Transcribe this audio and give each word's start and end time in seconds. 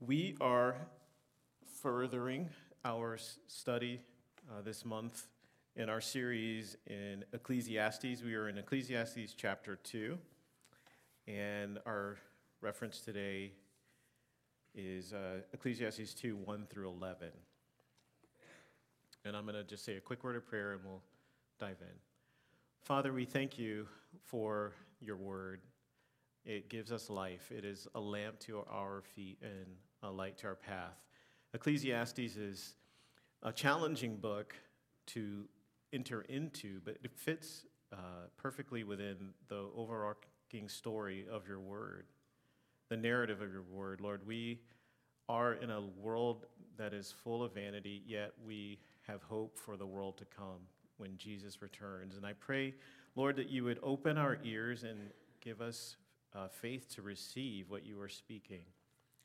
We 0.00 0.36
are 0.40 0.76
furthering 1.80 2.50
our 2.84 3.16
study 3.46 4.00
uh, 4.50 4.60
this 4.60 4.84
month 4.84 5.28
in 5.76 5.88
our 5.88 6.00
series 6.00 6.76
in 6.88 7.24
Ecclesiastes. 7.32 8.22
We 8.22 8.34
are 8.34 8.48
in 8.48 8.58
Ecclesiastes 8.58 9.34
chapter 9.36 9.76
2, 9.76 10.18
and 11.28 11.78
our 11.86 12.16
reference 12.60 13.00
today 13.00 13.52
is 14.74 15.12
uh, 15.12 15.42
Ecclesiastes 15.52 16.12
2 16.14 16.36
1 16.36 16.66
through 16.68 16.88
11. 16.88 17.28
And 19.24 19.36
I'm 19.36 19.44
going 19.44 19.54
to 19.54 19.64
just 19.64 19.84
say 19.84 19.96
a 19.96 20.00
quick 20.00 20.24
word 20.24 20.36
of 20.36 20.44
prayer 20.44 20.72
and 20.72 20.84
we'll 20.84 21.02
dive 21.58 21.78
in. 21.80 21.96
Father, 22.82 23.12
we 23.12 23.24
thank 23.24 23.58
you 23.58 23.86
for 24.24 24.72
your 25.00 25.16
word. 25.16 25.60
It 26.44 26.68
gives 26.68 26.92
us 26.92 27.08
life. 27.08 27.50
It 27.50 27.64
is 27.64 27.88
a 27.94 28.00
lamp 28.00 28.38
to 28.40 28.64
our 28.70 29.02
feet 29.14 29.38
and 29.42 29.66
a 30.02 30.10
light 30.10 30.36
to 30.38 30.48
our 30.48 30.54
path. 30.54 30.98
Ecclesiastes 31.54 32.18
is 32.18 32.74
a 33.42 33.52
challenging 33.52 34.16
book 34.16 34.54
to 35.06 35.44
enter 35.92 36.22
into, 36.22 36.80
but 36.84 36.98
it 37.02 37.16
fits 37.16 37.64
uh, 37.92 37.96
perfectly 38.36 38.84
within 38.84 39.30
the 39.48 39.68
overarching 39.76 40.68
story 40.68 41.26
of 41.30 41.46
your 41.46 41.60
word, 41.60 42.06
the 42.88 42.96
narrative 42.96 43.40
of 43.40 43.52
your 43.52 43.62
word. 43.62 44.00
Lord, 44.00 44.26
we 44.26 44.60
are 45.28 45.54
in 45.54 45.70
a 45.70 45.80
world 46.02 46.46
that 46.76 46.92
is 46.92 47.14
full 47.22 47.42
of 47.42 47.54
vanity, 47.54 48.02
yet 48.06 48.32
we 48.46 48.78
have 49.06 49.22
hope 49.22 49.56
for 49.56 49.76
the 49.76 49.86
world 49.86 50.18
to 50.18 50.24
come 50.24 50.60
when 50.96 51.16
Jesus 51.16 51.62
returns. 51.62 52.16
And 52.16 52.26
I 52.26 52.32
pray, 52.34 52.74
Lord, 53.16 53.36
that 53.36 53.48
you 53.48 53.64
would 53.64 53.78
open 53.82 54.18
our 54.18 54.38
ears 54.44 54.82
and 54.82 54.98
give 55.40 55.60
us 55.60 55.96
uh, 56.34 56.48
faith 56.48 56.94
to 56.94 57.02
receive 57.02 57.70
what 57.70 57.86
you 57.86 58.00
are 58.00 58.08
speaking. 58.08 58.64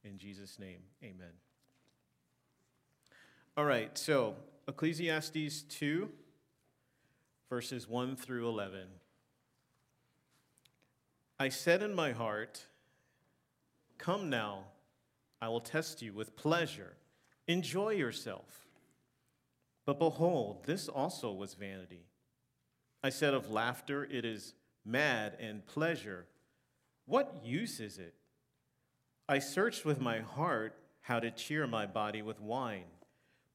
In 0.03 0.17
Jesus' 0.17 0.59
name, 0.59 0.79
amen. 1.03 1.33
All 3.57 3.65
right, 3.65 3.97
so 3.97 4.35
Ecclesiastes 4.67 5.63
2, 5.63 6.09
verses 7.49 7.89
1 7.89 8.15
through 8.15 8.47
11. 8.47 8.87
I 11.39 11.49
said 11.49 11.81
in 11.83 11.93
my 11.93 12.11
heart, 12.11 12.65
Come 13.97 14.29
now, 14.29 14.65
I 15.41 15.49
will 15.49 15.59
test 15.59 16.01
you 16.01 16.13
with 16.13 16.35
pleasure. 16.35 16.93
Enjoy 17.47 17.89
yourself. 17.89 18.67
But 19.85 19.99
behold, 19.99 20.65
this 20.65 20.87
also 20.87 21.31
was 21.31 21.55
vanity. 21.55 22.05
I 23.03 23.09
said 23.09 23.33
of 23.33 23.49
laughter, 23.49 24.07
It 24.09 24.23
is 24.23 24.53
mad, 24.85 25.35
and 25.39 25.65
pleasure. 25.65 26.25
What 27.09 27.43
use 27.43 27.79
is 27.79 27.97
it? 27.97 28.13
I 29.27 29.39
searched 29.39 29.83
with 29.83 29.99
my 29.99 30.19
heart 30.19 30.75
how 31.01 31.19
to 31.19 31.31
cheer 31.31 31.65
my 31.65 31.87
body 31.87 32.21
with 32.21 32.39
wine, 32.39 32.85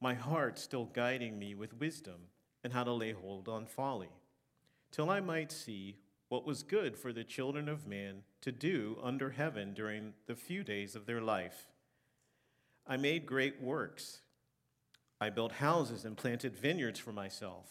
my 0.01 0.13
heart 0.13 0.59
still 0.59 0.89
guiding 0.91 1.39
me 1.39 1.55
with 1.55 1.79
wisdom, 1.79 2.27
and 2.65 2.73
how 2.73 2.83
to 2.83 2.91
lay 2.91 3.13
hold 3.13 3.47
on 3.47 3.65
folly, 3.65 4.09
till 4.91 5.09
I 5.09 5.21
might 5.21 5.53
see 5.53 5.95
what 6.27 6.45
was 6.45 6.63
good 6.63 6.97
for 6.97 7.13
the 7.13 7.23
children 7.23 7.69
of 7.69 7.87
man 7.87 8.23
to 8.41 8.51
do 8.51 8.97
under 9.01 9.29
heaven 9.29 9.73
during 9.73 10.15
the 10.27 10.35
few 10.35 10.61
days 10.61 10.93
of 10.93 11.05
their 11.05 11.21
life. 11.21 11.67
I 12.85 12.97
made 12.97 13.25
great 13.25 13.61
works. 13.61 14.19
I 15.21 15.29
built 15.29 15.53
houses 15.53 16.03
and 16.03 16.17
planted 16.17 16.57
vineyards 16.57 16.99
for 16.99 17.13
myself. 17.13 17.69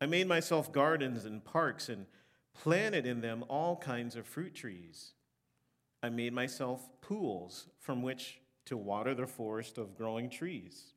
I 0.00 0.06
made 0.06 0.28
myself 0.28 0.72
gardens 0.72 1.26
and 1.26 1.44
parks 1.44 1.90
and 1.90 2.06
planted 2.62 3.06
in 3.06 3.20
them 3.20 3.44
all 3.48 3.76
kinds 3.76 4.16
of 4.16 4.26
fruit 4.26 4.54
trees. 4.54 5.12
I 6.02 6.08
made 6.08 6.32
myself 6.32 6.88
pools 7.00 7.66
from 7.78 8.02
which 8.02 8.40
to 8.66 8.76
water 8.76 9.14
the 9.14 9.26
forest 9.26 9.78
of 9.78 9.96
growing 9.96 10.28
trees. 10.28 10.92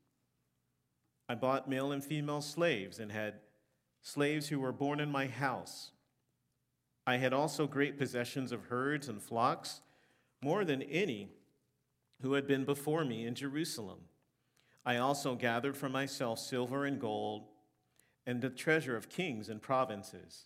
I 1.30 1.36
bought 1.36 1.70
male 1.70 1.92
and 1.92 2.04
female 2.04 2.42
slaves 2.42 3.00
and 3.00 3.12
had 3.12 3.36
slaves 4.02 4.50
who 4.50 4.60
were 4.60 4.74
born 4.74 5.00
in 5.00 5.12
my 5.12 5.28
house. 5.28 5.92
I 7.08 7.18
had 7.18 7.34
also 7.34 7.68
great 7.68 7.98
possessions 7.98 8.52
of 8.52 8.66
herds 8.66 9.08
and 9.08 9.22
flocks, 9.22 9.82
more 10.42 10.66
than 10.66 10.82
any 10.82 11.30
who 12.22 12.34
had 12.34 12.48
been 12.48 12.66
before 12.66 13.06
me 13.06 13.26
in 13.26 13.36
Jerusalem. 13.36 14.00
I 14.86 14.98
also 14.98 15.36
gathered 15.36 15.78
for 15.78 15.90
myself 15.90 16.40
silver 16.40 16.86
and 16.86 17.00
gold 17.00 17.46
and 18.26 18.42
the 18.42 18.50
treasure 18.50 18.96
of 18.96 19.10
kings 19.10 19.50
and 19.50 19.62
provinces. 19.62 20.46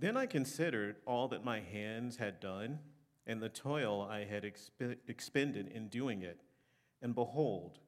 Then 0.00 0.16
I 0.16 0.24
considered 0.24 0.96
all 1.06 1.28
that 1.28 1.44
my 1.44 1.60
hands 1.60 2.16
had 2.16 2.40
done 2.40 2.78
and 3.26 3.42
the 3.42 3.50
toil 3.50 4.08
I 4.10 4.24
had 4.24 4.44
exp- 4.44 4.96
expended 5.06 5.68
in 5.68 5.88
doing 5.88 6.22
it. 6.22 6.40
And 7.02 7.14
behold, 7.14 7.78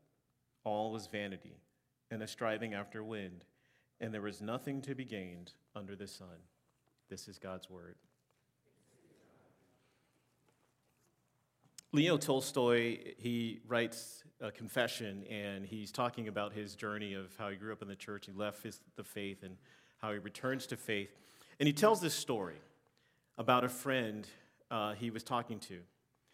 all 0.63 0.93
was 0.93 1.07
vanity 1.07 1.57
and 2.11 2.23
a 2.23 2.29
striving 2.29 2.75
after 2.75 3.03
wind, 3.03 3.45
and 3.99 4.13
there 4.13 4.21
was 4.21 4.43
nothing 4.43 4.83
to 4.83 4.95
be 4.95 5.07
gained 5.07 5.55
under 5.75 5.97
the 5.97 6.07
sun. 6.07 6.37
This 7.09 7.29
is 7.29 7.39
God's 7.39 7.71
word. 7.71 7.97
Leo 11.93 12.19
Tolstoy, 12.19 13.15
he 13.17 13.61
writes 13.67 14.23
a 14.41 14.51
confession, 14.51 15.25
and 15.31 15.65
he's 15.65 15.91
talking 15.91 16.29
about 16.29 16.53
his 16.53 16.75
journey 16.75 17.15
of 17.15 17.35
how 17.39 17.49
he 17.49 17.57
grew 17.57 17.73
up 17.73 17.81
in 17.81 17.89
the 17.89 17.97
church, 17.97 18.27
he 18.27 18.33
left 18.33 18.63
his, 18.63 18.81
the 18.97 19.05
faith, 19.05 19.43
and 19.43 19.57
how 19.97 20.13
he 20.13 20.19
returns 20.19 20.67
to 20.67 20.77
faith. 20.77 21.19
And 21.63 21.69
he 21.69 21.73
tells 21.73 22.01
this 22.01 22.13
story 22.13 22.57
about 23.39 23.63
a 23.63 23.69
friend 23.69 24.27
uh, 24.69 24.95
he 24.95 25.11
was 25.11 25.23
talking 25.23 25.61
to. 25.61 25.79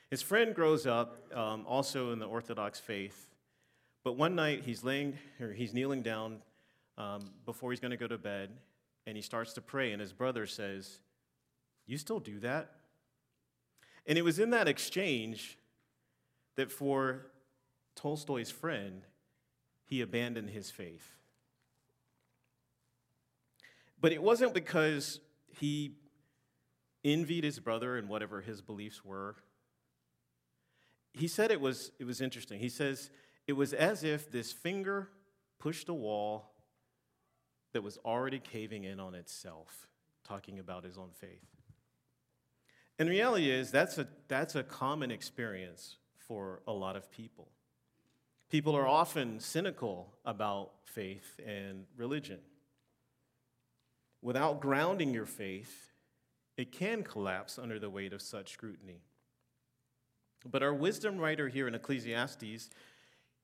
His 0.08 0.22
friend 0.22 0.54
grows 0.54 0.86
up 0.86 1.20
um, 1.36 1.66
also 1.68 2.12
in 2.12 2.18
the 2.18 2.24
Orthodox 2.24 2.80
faith, 2.80 3.28
but 4.04 4.16
one 4.16 4.34
night 4.34 4.62
he's 4.64 4.82
laying 4.82 5.18
or 5.38 5.52
he's 5.52 5.74
kneeling 5.74 6.00
down 6.00 6.38
um, 6.96 7.28
before 7.44 7.72
he's 7.72 7.78
going 7.78 7.90
to 7.90 7.98
go 7.98 8.06
to 8.06 8.16
bed, 8.16 8.52
and 9.06 9.18
he 9.18 9.22
starts 9.22 9.52
to 9.52 9.60
pray, 9.60 9.92
and 9.92 10.00
his 10.00 10.14
brother 10.14 10.46
says, 10.46 11.00
"You 11.84 11.98
still 11.98 12.20
do 12.20 12.38
that?" 12.38 12.72
And 14.06 14.16
it 14.16 14.22
was 14.22 14.38
in 14.38 14.48
that 14.52 14.66
exchange 14.66 15.58
that 16.56 16.72
for 16.72 17.26
Tolstoy's 17.94 18.50
friend, 18.50 19.02
he 19.84 20.00
abandoned 20.00 20.48
his 20.48 20.70
faith. 20.70 21.17
But 24.00 24.12
it 24.12 24.22
wasn't 24.22 24.54
because 24.54 25.20
he 25.58 25.96
envied 27.04 27.44
his 27.44 27.58
brother 27.58 27.96
and 27.96 28.08
whatever 28.08 28.40
his 28.40 28.60
beliefs 28.60 29.04
were. 29.04 29.36
He 31.12 31.26
said 31.26 31.50
it 31.50 31.60
was, 31.60 31.90
it 31.98 32.04
was 32.04 32.20
interesting. 32.20 32.60
He 32.60 32.68
says, 32.68 33.10
it 33.46 33.54
was 33.54 33.72
as 33.72 34.04
if 34.04 34.30
this 34.30 34.52
finger 34.52 35.08
pushed 35.58 35.88
a 35.88 35.94
wall 35.94 36.52
that 37.72 37.82
was 37.82 37.98
already 38.04 38.38
caving 38.38 38.84
in 38.84 39.00
on 39.00 39.14
itself, 39.14 39.88
talking 40.24 40.58
about 40.58 40.84
his 40.84 40.96
own 40.96 41.10
faith. 41.12 41.46
And 42.98 43.08
reality 43.08 43.50
is, 43.50 43.70
that's 43.70 43.98
a, 43.98 44.08
that's 44.28 44.54
a 44.54 44.62
common 44.62 45.10
experience 45.10 45.96
for 46.16 46.62
a 46.66 46.72
lot 46.72 46.96
of 46.96 47.10
people. 47.10 47.48
People 48.50 48.76
are 48.76 48.86
often 48.86 49.40
cynical 49.40 50.14
about 50.24 50.72
faith 50.84 51.38
and 51.46 51.84
religion. 51.96 52.38
Without 54.22 54.60
grounding 54.60 55.14
your 55.14 55.26
faith, 55.26 55.92
it 56.56 56.72
can 56.72 57.02
collapse 57.02 57.58
under 57.58 57.78
the 57.78 57.90
weight 57.90 58.12
of 58.12 58.20
such 58.20 58.52
scrutiny. 58.52 59.00
But 60.44 60.62
our 60.62 60.74
wisdom 60.74 61.18
writer 61.18 61.48
here 61.48 61.68
in 61.68 61.74
Ecclesiastes, 61.74 62.70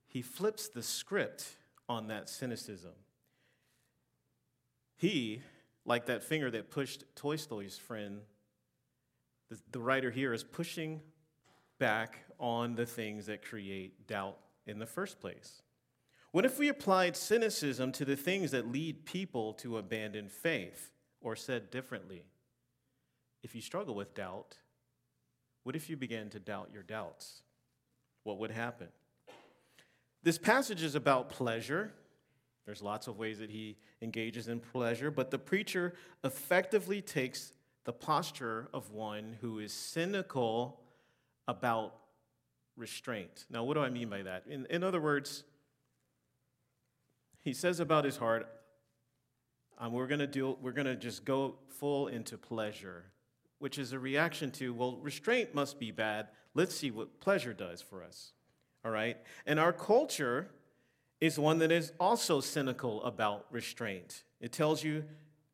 he 0.06 0.22
flips 0.22 0.68
the 0.68 0.82
script 0.82 1.56
on 1.88 2.08
that 2.08 2.28
cynicism. 2.28 2.92
He, 4.96 5.42
like 5.84 6.06
that 6.06 6.22
finger 6.22 6.50
that 6.50 6.70
pushed 6.70 7.04
Tolstoy's 7.14 7.76
friend, 7.76 8.20
the, 9.50 9.58
the 9.72 9.80
writer 9.80 10.10
here 10.10 10.32
is 10.32 10.42
pushing 10.42 11.00
back 11.78 12.20
on 12.38 12.74
the 12.74 12.86
things 12.86 13.26
that 13.26 13.44
create 13.44 14.06
doubt 14.06 14.38
in 14.66 14.78
the 14.78 14.86
first 14.86 15.20
place. 15.20 15.62
What 16.34 16.44
if 16.44 16.58
we 16.58 16.68
applied 16.68 17.16
cynicism 17.16 17.92
to 17.92 18.04
the 18.04 18.16
things 18.16 18.50
that 18.50 18.66
lead 18.66 19.04
people 19.04 19.52
to 19.52 19.78
abandon 19.78 20.28
faith? 20.28 20.90
Or 21.20 21.36
said 21.36 21.70
differently, 21.70 22.24
if 23.44 23.54
you 23.54 23.60
struggle 23.60 23.94
with 23.94 24.16
doubt, 24.16 24.58
what 25.62 25.76
if 25.76 25.88
you 25.88 25.96
began 25.96 26.30
to 26.30 26.40
doubt 26.40 26.70
your 26.72 26.82
doubts? 26.82 27.44
What 28.24 28.40
would 28.40 28.50
happen? 28.50 28.88
This 30.24 30.36
passage 30.36 30.82
is 30.82 30.96
about 30.96 31.30
pleasure. 31.30 31.92
There's 32.66 32.82
lots 32.82 33.06
of 33.06 33.16
ways 33.16 33.38
that 33.38 33.50
he 33.50 33.76
engages 34.02 34.48
in 34.48 34.58
pleasure, 34.58 35.12
but 35.12 35.30
the 35.30 35.38
preacher 35.38 35.94
effectively 36.24 37.00
takes 37.00 37.52
the 37.84 37.92
posture 37.92 38.68
of 38.74 38.90
one 38.90 39.36
who 39.40 39.60
is 39.60 39.72
cynical 39.72 40.80
about 41.46 41.94
restraint. 42.76 43.44
Now, 43.48 43.62
what 43.62 43.74
do 43.74 43.84
I 43.84 43.88
mean 43.88 44.08
by 44.08 44.22
that? 44.22 44.46
In, 44.48 44.66
in 44.66 44.82
other 44.82 45.00
words, 45.00 45.44
he 47.44 47.52
says 47.52 47.78
about 47.78 48.04
his 48.04 48.16
heart, 48.16 48.48
um, 49.78 49.92
we're 49.92 50.06
going 50.06 50.20
to 50.20 50.26
do 50.26 50.56
we're 50.62 50.72
going 50.72 50.86
to 50.86 50.96
just 50.96 51.24
go 51.24 51.56
full 51.68 52.08
into 52.08 52.38
pleasure 52.38 53.04
which 53.58 53.78
is 53.78 53.92
a 53.92 53.98
reaction 53.98 54.50
to 54.50 54.74
well 54.74 54.98
restraint 54.98 55.54
must 55.54 55.78
be 55.78 55.90
bad. 55.90 56.28
Let's 56.54 56.74
see 56.74 56.90
what 56.90 57.20
pleasure 57.20 57.52
does 57.52 57.82
for 57.82 58.02
us 58.02 58.32
all 58.84 58.90
right? 58.90 59.16
And 59.46 59.58
our 59.58 59.72
culture 59.72 60.50
is 61.20 61.38
one 61.38 61.58
that 61.58 61.72
is 61.72 61.92
also 61.98 62.40
cynical 62.40 63.02
about 63.04 63.46
restraint. 63.50 64.24
It 64.40 64.52
tells 64.52 64.84
you 64.84 65.04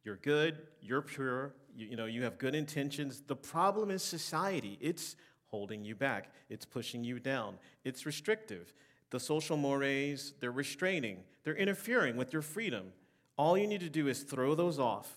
you're 0.04 0.16
good 0.16 0.58
you're 0.80 1.02
pure 1.02 1.54
you, 1.74 1.88
you 1.88 1.96
know 1.96 2.06
you 2.06 2.22
have 2.24 2.38
good 2.38 2.54
intentions. 2.54 3.22
The 3.26 3.36
problem 3.36 3.90
is 3.90 4.02
society. 4.02 4.78
It's 4.80 5.16
holding 5.46 5.84
you 5.84 5.94
back. 5.94 6.32
It's 6.48 6.64
pushing 6.64 7.04
you 7.04 7.18
down. 7.18 7.56
It's 7.84 8.06
restrictive 8.06 8.72
the 9.10 9.20
social 9.20 9.56
mores 9.56 10.34
they're 10.40 10.52
restraining 10.52 11.18
they're 11.44 11.54
interfering 11.56 12.16
with 12.16 12.32
your 12.32 12.42
freedom 12.42 12.92
all 13.40 13.56
you 13.56 13.66
need 13.66 13.80
to 13.80 13.88
do 13.88 14.06
is 14.06 14.20
throw 14.20 14.54
those 14.54 14.78
off, 14.78 15.10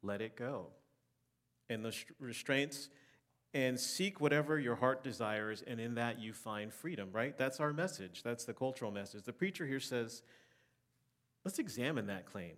let 0.00 0.22
it 0.22 0.36
go. 0.36 0.68
And 1.68 1.84
the 1.84 1.92
restraints, 2.20 2.88
and 3.52 3.80
seek 3.80 4.20
whatever 4.20 4.60
your 4.60 4.76
heart 4.76 5.02
desires, 5.02 5.60
and 5.66 5.80
in 5.80 5.96
that 5.96 6.20
you 6.20 6.32
find 6.32 6.72
freedom, 6.72 7.08
right? 7.10 7.36
That's 7.36 7.58
our 7.58 7.72
message. 7.72 8.22
That's 8.22 8.44
the 8.44 8.54
cultural 8.54 8.92
message. 8.92 9.24
The 9.24 9.32
preacher 9.32 9.66
here 9.66 9.80
says, 9.80 10.22
let's 11.44 11.58
examine 11.58 12.06
that 12.06 12.26
claim. 12.26 12.54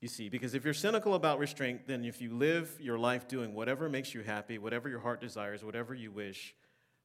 You 0.00 0.08
see, 0.08 0.28
because 0.28 0.54
if 0.54 0.64
you're 0.64 0.74
cynical 0.74 1.14
about 1.14 1.38
restraint, 1.38 1.86
then 1.86 2.04
if 2.04 2.20
you 2.20 2.34
live 2.34 2.76
your 2.80 2.98
life 2.98 3.28
doing 3.28 3.54
whatever 3.54 3.88
makes 3.88 4.12
you 4.12 4.22
happy, 4.22 4.58
whatever 4.58 4.88
your 4.88 5.00
heart 5.00 5.20
desires, 5.20 5.62
whatever 5.64 5.94
you 5.94 6.10
wish, 6.10 6.56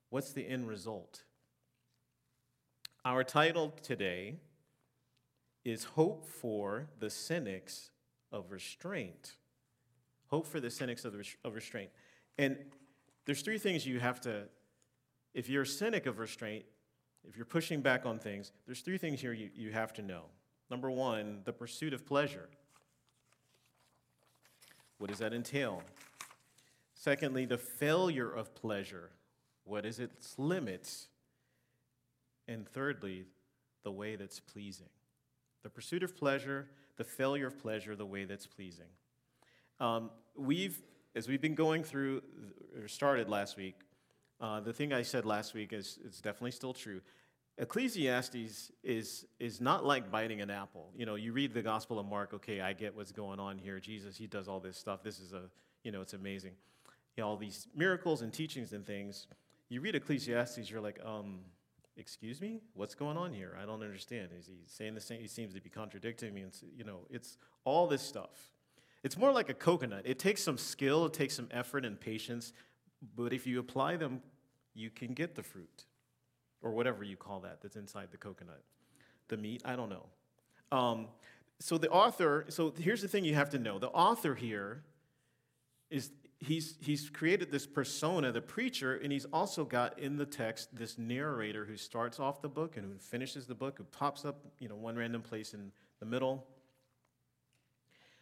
what's 0.10 0.32
the 0.32 0.48
end 0.48 0.68
result? 0.68 1.22
Our 3.06 3.24
title 3.24 3.74
today 3.81 4.36
is 5.63 5.86
hope 5.86 6.25
for 6.25 6.90
the 7.00 7.10
cynics 7.10 7.92
of 8.30 8.51
restraint. 8.51 9.38
Hope 10.28 10.46
for 10.46 10.60
the 10.60 10.69
cynics 10.69 11.06
of, 11.06 11.13
the, 11.13 11.25
of 11.46 11.56
restraint. 11.56 11.92
And 12.38 12.57
there's 13.25 13.42
three 13.42 13.57
things 13.57 13.88
you 13.88 14.01
have 14.01 14.19
to, 14.22 14.44
if 15.34 15.50
you're 15.50 15.62
a 15.62 15.68
cynic 15.68 16.07
of 16.07 16.19
restraint, 16.19 16.66
if 17.24 17.38
you're 17.38 17.46
pushing 17.46 17.80
back 17.80 18.06
on 18.06 18.19
things, 18.19 18.51
there's 18.66 18.81
three 18.81 18.98
things 18.98 19.22
here 19.22 19.31
you, 19.31 19.50
you 19.56 19.72
have 19.72 19.94
to 19.94 20.01
know. 20.01 20.24
Number 20.69 20.92
one, 20.92 21.40
the 21.46 21.54
pursuit 21.54 21.94
of 21.94 22.06
pleasure. 22.06 22.50
What 24.98 25.10
does 25.10 25.19
that 25.19 25.34
entail? 25.34 25.84
Secondly, 26.96 27.46
the 27.46 27.57
failure 27.57 28.30
of 28.30 28.54
pleasure. 28.56 29.12
What 29.63 29.86
is 29.86 30.00
its 30.00 30.38
limits? 30.38 31.07
And 32.50 32.68
thirdly, 32.68 33.25
the 33.84 33.92
way 33.92 34.16
that's 34.16 34.40
pleasing 34.40 34.90
the 35.62 35.69
pursuit 35.69 36.04
of 36.04 36.16
pleasure, 36.16 36.68
the 36.96 37.04
failure 37.04 37.48
of 37.48 37.60
pleasure, 37.60 37.96
the 37.96 38.06
way 38.06 38.24
that's 38.24 38.48
pleasing. 38.48 38.86
Um, 39.80 40.10
we've, 40.38 40.81
as 41.16 41.28
we've 41.28 41.42
been 41.42 41.56
going 41.56 41.84
through, 41.84 42.22
or 42.81 42.88
started 42.88 43.28
last 43.28 43.57
week, 43.57 43.75
uh, 44.40 44.62
the 44.62 44.72
thing 44.72 44.94
I 44.94 45.01
said 45.01 45.25
last 45.25 45.54
week 45.54 45.74
is, 45.74 46.00
is 46.06 46.22
definitely 46.22 46.51
still 46.51 46.74
true. 46.74 47.01
Ecclesiastes 47.57 48.72
is, 48.84 49.25
is 49.38 49.60
not 49.60 49.86
like 49.86 50.10
biting 50.10 50.40
an 50.40 50.50
apple. 50.50 50.92
You 50.96 51.06
know, 51.06 51.16
you 51.16 51.34
read 51.34 51.54
the 51.54 51.62
Gospel 51.62 52.00
of 52.00 52.06
Mark, 52.06 52.34
okay, 52.36 52.62
I 52.62 52.72
get 52.72 52.96
what's 52.96 53.12
going 53.12 53.40
on 53.40 53.57
here. 53.57 53.81
Jesus, 53.81 54.16
he 54.16 54.28
does 54.28 54.48
all 54.48 54.62
this 54.62 54.78
stuff. 54.78 55.04
This 55.04 55.19
is 55.19 55.34
a, 55.34 55.44
you 55.84 55.92
know, 55.92 56.00
it's 56.00 56.13
amazing. 56.13 56.54
You 57.18 57.24
know, 57.24 57.30
all 57.30 57.38
these 57.38 57.68
miracles 57.75 58.22
and 58.22 58.31
teachings 58.31 58.72
and 58.72 58.86
things. 58.86 59.28
You 59.68 59.81
read 59.81 59.96
Ecclesiastes, 59.96 60.72
you're 60.72 60.80
like, 60.80 61.01
um, 61.06 61.40
excuse 62.00 62.42
me? 62.42 62.62
What's 62.74 62.96
going 62.96 63.18
on 63.18 63.34
here? 63.34 63.56
I 63.62 63.66
don't 63.66 63.84
understand. 63.84 64.30
Is 64.38 64.48
he 64.48 64.63
saying 64.66 64.96
the 64.96 65.01
same? 65.01 65.19
He 65.19 65.28
seems 65.28 65.54
to 65.54 65.62
be 65.62 65.69
contradicting 65.69 66.34
me. 66.34 66.42
And 66.42 66.51
you 66.75 66.84
know 66.84 67.01
it's 67.10 67.38
all 67.66 67.88
this 67.88 68.01
stuff. 68.01 68.54
It's 69.04 69.18
more 69.18 69.31
like 69.31 69.50
a 69.50 69.54
coconut. 69.54 70.04
It 70.06 70.19
takes 70.19 70.42
some 70.42 70.57
skill 70.57 71.06
it 71.06 71.13
takes 71.13 71.36
some 71.36 71.48
effort 71.51 71.86
and 71.86 72.00
patience 72.00 72.54
but 73.16 73.34
if 73.34 73.48
you 73.48 73.60
apply 73.60 73.96
them 73.98 74.22
you 74.74 74.90
can 74.90 75.13
get 75.13 75.36
the 75.36 75.44
fruit 75.44 75.86
or 76.62 76.72
whatever 76.72 77.04
you 77.04 77.16
call 77.16 77.40
that 77.42 77.62
that's 77.62 77.75
inside 77.75 78.10
the 78.12 78.18
coconut. 78.18 78.63
The 79.28 79.38
meat? 79.38 79.62
I 79.66 79.75
don't 79.75 79.90
know. 79.90 80.06
Um, 80.72 81.07
so 81.60 81.78
the 81.78 81.90
author 81.90 82.46
so 82.50 82.74
here's 82.78 83.01
the 83.01 83.07
thing 83.07 83.25
you 83.25 83.36
have 83.36 83.50
to 83.51 83.60
know. 83.60 83.80
The 83.80 83.90
author 83.90 84.36
here 84.36 84.84
is 85.90 86.12
he's, 86.39 86.75
he's 86.81 87.09
created 87.09 87.51
this 87.51 87.68
persona, 87.68 88.31
the 88.31 88.41
preacher, 88.41 88.95
and 88.95 89.12
he's 89.12 89.25
also 89.25 89.65
got 89.65 90.00
in 90.00 90.18
the 90.18 90.25
text 90.25 90.75
this 90.75 90.97
narrator 90.97 91.65
who 91.65 91.75
starts 91.75 92.19
off 92.19 92.41
the 92.41 92.50
book 92.50 92.77
and 92.77 92.86
who 92.86 92.97
finishes 92.97 93.45
the 93.45 93.56
book, 93.56 93.77
who 93.77 93.83
pops 93.83 94.25
up, 94.25 94.45
you 94.59 94.69
know, 94.69 94.75
one 94.75 94.95
random 94.95 95.21
place 95.21 95.53
in 95.53 95.71
the 96.00 96.06
middle. 96.06 96.47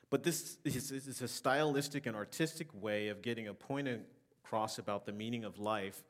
But 0.10 0.24
this 0.24 0.58
is, 0.64 0.92
is 0.92 1.22
a 1.22 1.28
stylistic 1.28 2.06
and 2.06 2.16
artistic 2.16 2.68
way 2.74 3.10
of 3.10 3.22
getting 3.22 3.48
a 3.48 3.54
point 3.54 3.88
across 4.44 4.80
about 4.80 5.06
the 5.06 5.12
meaning 5.12 5.44
of 5.44 5.60
life 5.60 6.04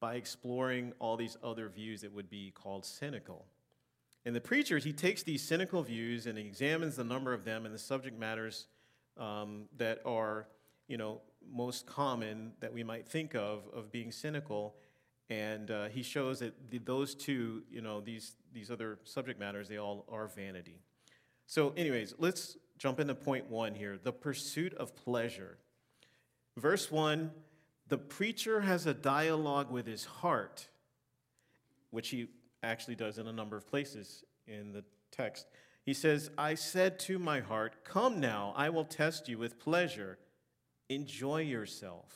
by 0.00 0.14
exploring 0.14 0.92
all 0.98 1.16
these 1.16 1.36
other 1.42 1.68
views 1.68 2.00
that 2.00 2.12
would 2.12 2.28
be 2.28 2.52
called 2.54 2.84
cynical. 2.84 3.46
And 4.26 4.34
the 4.34 4.40
preacher, 4.40 4.78
he 4.78 4.92
takes 4.92 5.22
these 5.22 5.42
cynical 5.42 5.82
views 5.82 6.26
and 6.26 6.38
examines 6.38 6.96
the 6.96 7.04
number 7.04 7.34
of 7.34 7.44
them 7.44 7.66
and 7.66 7.74
the 7.74 7.78
subject 7.78 8.18
matters 8.18 8.66
um, 9.18 9.64
that 9.76 10.00
are, 10.06 10.46
you 10.88 10.96
know, 10.96 11.20
most 11.52 11.86
common 11.86 12.52
that 12.60 12.72
we 12.72 12.82
might 12.82 13.08
think 13.08 13.34
of 13.34 13.62
of 13.72 13.90
being 13.90 14.12
cynical. 14.12 14.76
And 15.30 15.70
uh, 15.70 15.88
he 15.88 16.02
shows 16.02 16.40
that 16.40 16.70
the, 16.70 16.78
those 16.78 17.14
two 17.14 17.62
you 17.70 17.80
know 17.80 18.00
these 18.00 18.36
these 18.52 18.70
other 18.70 18.98
subject 19.04 19.40
matters 19.40 19.68
they 19.68 19.78
all 19.78 20.04
are 20.10 20.28
vanity. 20.28 20.80
So 21.46 21.72
anyways 21.76 22.14
let's 22.18 22.56
jump 22.78 23.00
into 23.00 23.14
point 23.14 23.48
one 23.48 23.74
here 23.74 23.98
the 24.02 24.12
pursuit 24.12 24.74
of 24.74 24.94
pleasure. 24.94 25.58
Verse 26.56 26.90
one 26.90 27.30
the 27.88 27.98
preacher 27.98 28.62
has 28.62 28.86
a 28.86 28.94
dialogue 28.94 29.70
with 29.70 29.86
his 29.86 30.04
heart 30.04 30.68
which 31.90 32.08
he 32.08 32.28
actually 32.62 32.96
does 32.96 33.18
in 33.18 33.28
a 33.28 33.32
number 33.32 33.56
of 33.56 33.66
places 33.68 34.24
in 34.46 34.72
the 34.72 34.84
text. 35.10 35.46
He 35.84 35.94
says 35.94 36.30
i 36.36 36.54
said 36.54 36.98
to 37.00 37.18
my 37.18 37.40
heart 37.40 37.84
come 37.84 38.20
now 38.20 38.52
i 38.56 38.68
will 38.68 38.84
test 38.84 39.28
you 39.28 39.38
with 39.38 39.58
pleasure 39.58 40.18
enjoy 40.88 41.42
yourself. 41.42 42.10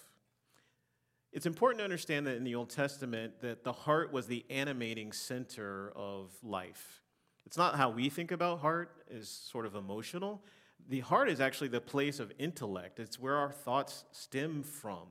It's 1.33 1.47
important 1.47 1.79
to 1.81 1.85
understand 1.85 2.27
that 2.27 2.37
in 2.37 2.45
the 2.45 2.55
Old 2.55 2.71
Testament 2.71 3.41
that 3.43 3.65
the 3.65 3.73
heart 3.73 4.13
was 4.13 4.27
the 4.27 4.45
animating 4.51 5.13
center 5.13 5.93
of 5.95 6.31
life. 6.43 7.03
It's 7.45 7.57
not 7.57 7.77
how 7.77 7.91
we 7.91 8.09
think 8.09 8.31
about 8.31 8.61
heart 8.61 9.05
as 9.15 9.29
sort 9.29 9.67
of 9.67 9.75
emotional. 9.75 10.43
The 10.89 11.01
heart 11.01 11.29
is 11.29 11.41
actually 11.41 11.69
the 11.69 11.81
place 11.81 12.19
of 12.19 12.33
intellect. 12.39 12.99
It's 12.99 13.19
where 13.19 13.37
our 13.37 13.53
thoughts 13.53 14.05
stem 14.13 14.63
from. 14.63 15.09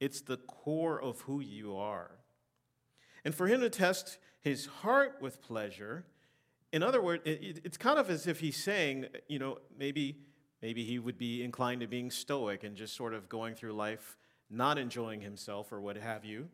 It's 0.00 0.20
the 0.20 0.38
core 0.38 1.00
of 1.00 1.20
who 1.22 1.40
you 1.40 1.76
are. 1.76 2.10
And 3.24 3.34
for 3.34 3.46
him 3.46 3.60
to 3.60 3.70
test 3.70 4.18
his 4.40 4.66
heart 4.66 5.18
with 5.20 5.42
pleasure, 5.42 6.06
in 6.72 6.82
other 6.82 7.02
words, 7.02 7.22
it's 7.26 7.76
kind 7.76 7.98
of 7.98 8.08
as 8.10 8.26
if 8.26 8.40
he's 8.40 8.56
saying, 8.56 9.06
you 9.28 9.38
know, 9.38 9.58
maybe 9.76 10.18
Maybe 10.62 10.84
he 10.84 10.98
would 10.98 11.16
be 11.16 11.42
inclined 11.42 11.80
to 11.80 11.86
being 11.86 12.10
stoic 12.10 12.64
and 12.64 12.76
just 12.76 12.94
sort 12.94 13.14
of 13.14 13.28
going 13.28 13.54
through 13.54 13.72
life 13.72 14.16
not 14.50 14.78
enjoying 14.78 15.20
himself 15.20 15.72
or 15.72 15.80
what 15.80 15.96
have 15.96 16.24
you. 16.24 16.48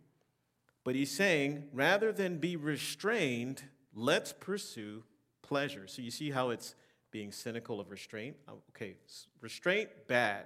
But 0.85 0.95
he's 0.95 1.11
saying, 1.11 1.65
rather 1.73 2.13
than 2.13 2.39
be 2.39 2.55
restrained, 2.55 3.63
let's 3.95 4.33
pursue 4.33 5.03
pleasure. 5.43 5.89
So 5.89 6.03
you 6.03 6.11
see 6.11 6.31
how 6.31 6.51
it's 6.51 6.75
being 7.11 7.33
cynical 7.33 7.81
of 7.81 7.91
restraint? 7.91 8.37
Uh, 8.47 8.53
okay, 8.71 8.95
restraint, 9.41 9.89
bad. 10.07 10.45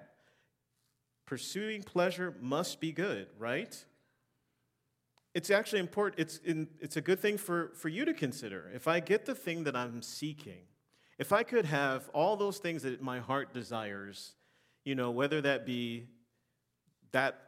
Pursuing 1.26 1.82
pleasure 1.82 2.34
must 2.40 2.80
be 2.80 2.92
good, 2.92 3.26
right? 3.38 3.84
It's 5.34 5.50
actually 5.50 5.80
important, 5.80 6.20
it's, 6.20 6.38
in, 6.38 6.68
it's 6.80 6.96
a 6.96 7.00
good 7.00 7.20
thing 7.20 7.36
for, 7.36 7.72
for 7.74 7.88
you 7.88 8.04
to 8.04 8.14
consider. 8.14 8.70
If 8.74 8.88
I 8.88 9.00
get 9.00 9.26
the 9.26 9.34
thing 9.34 9.64
that 9.64 9.76
I'm 9.76 10.02
seeking, 10.02 10.62
if 11.20 11.34
I 11.34 11.42
could 11.42 11.66
have 11.66 12.08
all 12.14 12.34
those 12.34 12.56
things 12.56 12.82
that 12.82 13.02
my 13.02 13.18
heart 13.20 13.52
desires, 13.52 14.32
you 14.84 14.94
know, 14.94 15.10
whether 15.10 15.42
that 15.42 15.66
be 15.66 16.06
that, 17.12 17.42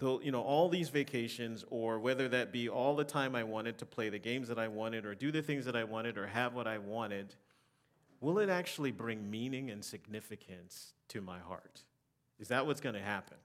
you 0.00 0.30
know, 0.30 0.42
all 0.42 0.68
these 0.68 0.90
vacations, 0.90 1.64
or 1.70 1.98
whether 1.98 2.28
that 2.28 2.52
be 2.52 2.68
all 2.68 2.94
the 2.94 3.04
time 3.04 3.34
I 3.34 3.42
wanted 3.42 3.78
to 3.78 3.84
play 3.84 4.10
the 4.10 4.20
games 4.20 4.46
that 4.46 4.60
I 4.60 4.68
wanted, 4.68 5.04
or 5.04 5.16
do 5.16 5.32
the 5.32 5.42
things 5.42 5.64
that 5.64 5.74
I 5.74 5.82
wanted, 5.82 6.18
or 6.18 6.28
have 6.28 6.54
what 6.54 6.68
I 6.68 6.78
wanted, 6.78 7.34
will 8.20 8.38
it 8.38 8.48
actually 8.48 8.92
bring 8.92 9.28
meaning 9.28 9.70
and 9.70 9.84
significance 9.84 10.92
to 11.08 11.20
my 11.20 11.40
heart? 11.40 11.82
Is 12.38 12.46
that 12.48 12.64
what's 12.64 12.80
going 12.80 12.94
to 12.94 13.02
happen? 13.02 13.38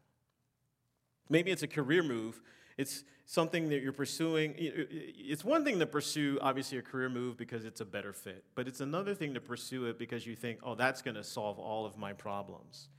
Maybe 1.27 1.49
it's 1.49 1.63
a 1.63 1.67
career 1.67 2.03
move 2.03 2.39
It's 2.77 3.03
something 3.25 3.69
that 3.69 3.81
you're 3.81 3.93
pursuing. 3.93 4.53
It's 4.57 5.43
one 5.43 5.63
thing 5.63 5.79
to 5.79 5.85
pursue, 5.85 6.37
obviously, 6.41 6.77
a 6.77 6.81
career 6.81 7.09
move 7.09 7.37
because 7.37 7.65
it's 7.65 7.81
a 7.81 7.85
better 7.85 8.13
fit, 8.13 8.43
but 8.53 8.67
it's 8.67 8.81
another 8.81 9.15
thing 9.15 9.33
to 9.33 9.41
pursue 9.41 9.85
it 9.85 9.97
because 9.97 10.27
you 10.27 10.35
think, 10.35 10.59
oh, 10.63 10.75
that's 10.75 11.01
going 11.01 11.15
to 11.15 11.23
solve 11.23 11.57
all 11.57 11.85
of 11.85 11.97
my 11.97 12.13
problems. 12.13 12.89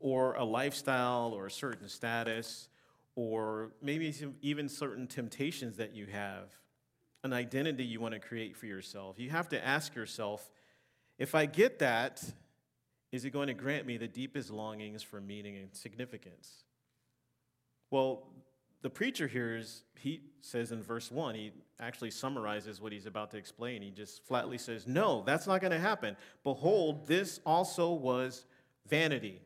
Or 0.00 0.34
a 0.34 0.44
lifestyle 0.44 1.32
or 1.34 1.46
a 1.46 1.50
certain 1.50 1.88
status, 1.88 2.68
or 3.14 3.72
maybe 3.82 4.14
even 4.42 4.68
certain 4.68 5.06
temptations 5.06 5.76
that 5.76 5.94
you 5.94 6.06
have, 6.06 6.52
an 7.22 7.32
identity 7.32 7.84
you 7.84 8.00
want 8.00 8.14
to 8.14 8.20
create 8.20 8.56
for 8.56 8.66
yourself. 8.66 9.18
You 9.18 9.30
have 9.30 9.48
to 9.50 9.64
ask 9.64 9.94
yourself 9.94 10.50
if 11.18 11.34
I 11.34 11.44
get 11.44 11.80
that, 11.80 12.24
is 13.12 13.26
it 13.26 13.30
going 13.30 13.48
to 13.48 13.54
grant 13.54 13.86
me 13.86 13.98
the 13.98 14.08
deepest 14.08 14.50
longings 14.50 15.02
for 15.02 15.20
meaning 15.20 15.56
and 15.56 15.74
significance? 15.74 16.64
Well, 17.90 18.26
the 18.82 18.90
preacher 18.90 19.26
here 19.26 19.56
is, 19.56 19.82
he 19.98 20.20
says 20.40 20.72
in 20.72 20.82
verse 20.82 21.10
1, 21.10 21.34
he 21.34 21.52
actually 21.78 22.10
summarizes 22.10 22.80
what 22.80 22.92
he's 22.92 23.06
about 23.06 23.30
to 23.32 23.36
explain. 23.36 23.82
He 23.82 23.90
just 23.90 24.24
flatly 24.26 24.58
says, 24.58 24.86
No, 24.86 25.22
that's 25.26 25.46
not 25.46 25.60
going 25.60 25.72
to 25.72 25.78
happen. 25.78 26.16
Behold, 26.44 27.06
this 27.06 27.40
also 27.44 27.92
was 27.92 28.44
vanity. 28.88 29.40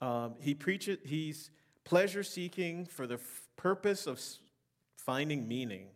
Um, 0.00 0.34
he 0.40 0.54
preaches, 0.54 0.98
he's 1.04 1.50
pleasure 1.84 2.22
seeking 2.22 2.86
for 2.86 3.06
the 3.06 3.14
f- 3.14 3.48
purpose 3.56 4.06
of 4.06 4.16
s- 4.16 4.40
finding 4.96 5.46
meaning. 5.46 5.86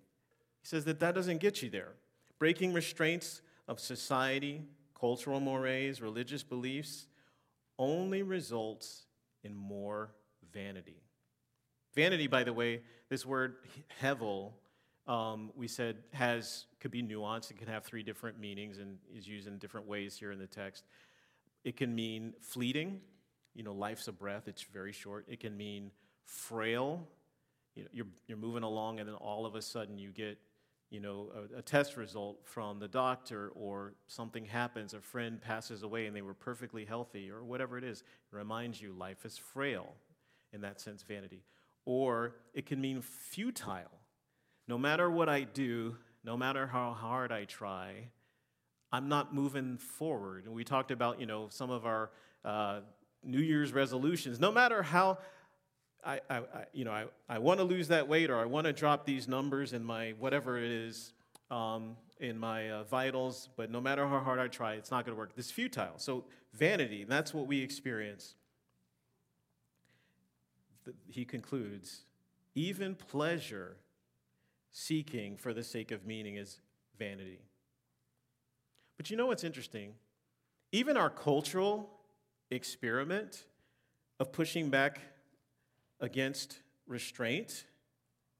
He 0.61 0.67
says 0.67 0.85
that 0.85 1.01
that 1.01 1.15
doesn't 1.15 1.39
get 1.39 1.63
you 1.63 1.71
there. 1.71 1.93
Breaking 2.39 2.73
restraints 2.73 3.43
of 3.67 3.81
society, 3.81 4.63
cultural 4.99 5.41
mores, 5.41 6.01
religious 6.01 6.43
beliefs 6.43 7.07
only 7.79 8.23
results 8.23 9.07
in 9.45 9.55
more 9.55 10.11
vanity. 10.53 11.03
Vanity, 11.95 12.27
by 12.27 12.45
the 12.45 12.53
way, 12.53 12.83
this 13.09 13.25
word 13.25 13.57
hevel, 14.03 14.53
um, 15.07 15.51
we 15.57 15.67
said 15.67 15.97
has 16.13 16.67
could 16.81 16.91
be 16.91 17.03
nuanced. 17.03 17.51
It 17.51 17.59
can 17.59 17.69
have 17.69 17.85
three 17.85 18.03
different 18.03 18.39
meanings 18.39 18.79
and 18.79 18.99
is 19.15 19.27
used 19.27 19.49
in 19.49 19.59
different 19.59 19.87
ways 19.87 20.17
here 20.17 20.31
in 20.31 20.39
the 20.39 20.47
text. 20.47 20.85
It 21.65 21.77
can 21.77 21.95
mean 21.95 22.35
fleeting, 22.41 23.01
you 23.55 23.63
know, 23.63 23.73
life's 23.73 24.09
a 24.09 24.13
breath. 24.13 24.47
It's 24.47 24.63
very 24.63 24.93
short. 24.93 25.25
It 25.29 25.41
can 25.41 25.57
mean 25.57 25.91
frail. 26.25 27.07
You 27.75 27.85
know, 27.85 27.89
you're 27.93 28.07
you're 28.27 28.39
moving 28.39 28.63
along, 28.63 29.01
and 29.01 29.09
then 29.09 29.17
all 29.17 29.47
of 29.47 29.55
a 29.55 29.63
sudden 29.63 29.99
you 29.99 30.11
get 30.11 30.39
you 30.91 31.01
know, 31.01 31.31
a, 31.55 31.59
a, 31.59 31.63
test 31.63 31.97
result 31.97 32.39
from 32.45 32.79
the 32.79 32.89
doctor 32.89 33.51
or 33.55 33.93
something 34.07 34.45
happens, 34.45 34.95
a 34.95 35.01
friend 35.01 35.41
passes 35.41 35.83
away 35.83 36.07
and 36.07 36.17
they 36.17 36.23
were 36.23 36.35
perfectly 36.35 36.85
healthy 36.85 37.31
or 37.31 37.45
whatever 37.45 37.77
it 37.77 37.85
is, 37.85 38.01
it 38.01 38.37
reminds 38.37 38.81
you 38.81 38.93
life 38.93 39.25
is 39.27 39.37
frail, 39.37 39.95
in 40.53 40.63
that 40.63 40.81
sense, 40.81 41.03
vanity. 41.03 41.43
Or 41.89 42.35
it 42.53 42.67
can 42.67 42.83
mean 42.83 43.01
futile. 43.01 43.91
No 44.67 44.77
matter 44.77 45.11
what 45.11 45.31
I 45.31 45.45
do, 45.45 45.97
no 46.23 46.37
matter 46.37 46.67
how 46.67 46.93
hard 46.93 47.33
I 47.33 47.47
try, 47.47 48.11
I'm 48.93 49.09
not 49.09 49.35
moving 49.35 49.79
forward. 49.79 50.45
And 50.45 50.53
we 50.53 50.65
talked 50.65 50.91
about, 50.91 51.19
you 51.19 51.25
know, 51.25 51.47
some 51.49 51.71
of 51.71 51.87
our 51.87 52.11
uh, 52.45 52.81
New 53.25 53.41
Year's 53.41 53.73
resolutions. 53.73 54.39
No 54.39 54.53
matter 54.53 54.83
how 54.83 55.17
I, 56.05 56.21
I, 56.29 56.37
I 56.37 56.43
you 56.75 56.85
know, 56.85 56.93
I, 56.93 57.07
I 57.27 57.39
want 57.39 57.59
to 57.59 57.65
lose 57.65 57.89
that 57.89 58.07
weight 58.07 58.29
or 58.29 58.37
I 58.37 58.45
want 58.45 58.67
to 58.67 58.75
drop 58.75 59.07
these 59.07 59.27
numbers 59.27 59.73
in 59.73 59.83
my 59.83 60.13
whatever 60.19 60.59
it 60.59 60.71
is 60.71 61.15
um, 61.51 61.97
in 62.21 62.37
my 62.37 62.71
uh, 62.71 62.85
vitals, 62.85 63.49
but 63.57 63.71
no 63.71 63.81
matter 63.81 64.07
how 64.07 64.21
hard 64.21 64.39
I 64.39 64.49
try, 64.49 64.75
it's 64.75 64.91
not 64.91 65.07
going 65.07 65.17
to 65.17 65.19
work. 65.19 65.35
This 65.35 65.51
futile. 65.51 65.95
So 65.97 66.27
vanity, 66.53 67.07
that's 67.09 67.33
what 67.33 67.47
we 67.47 67.63
experience. 67.63 68.35
He 71.09 71.25
concludes, 71.25 72.03
even 72.55 72.95
pleasure 72.95 73.77
seeking 74.71 75.37
for 75.37 75.53
the 75.53 75.63
sake 75.63 75.91
of 75.91 76.07
meaning 76.07 76.37
is 76.37 76.61
vanity. 76.99 77.41
But 78.97 79.11
you 79.11 79.17
know 79.17 79.27
what's 79.27 79.45
interesting? 79.45 79.95
Even 80.73 80.97
our 80.97 81.11
cultural 81.11 81.89
experiment 82.51 83.45
of 84.21 84.33
pushing 84.33 84.71
back 84.71 85.01
against 86.01 86.59
restraint 86.87 87.65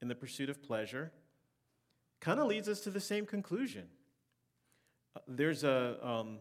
in 0.01 0.07
the 0.07 0.15
pursuit 0.15 0.49
of 0.49 0.61
pleasure 0.61 1.11
kind 2.19 2.39
of 2.39 2.47
leads 2.47 2.67
us 2.67 2.81
to 2.81 2.89
the 2.89 2.99
same 2.99 3.25
conclusion. 3.25 3.85
Uh, 5.15 5.19
there's 5.27 5.63
a, 5.63 5.97
um, 6.05 6.39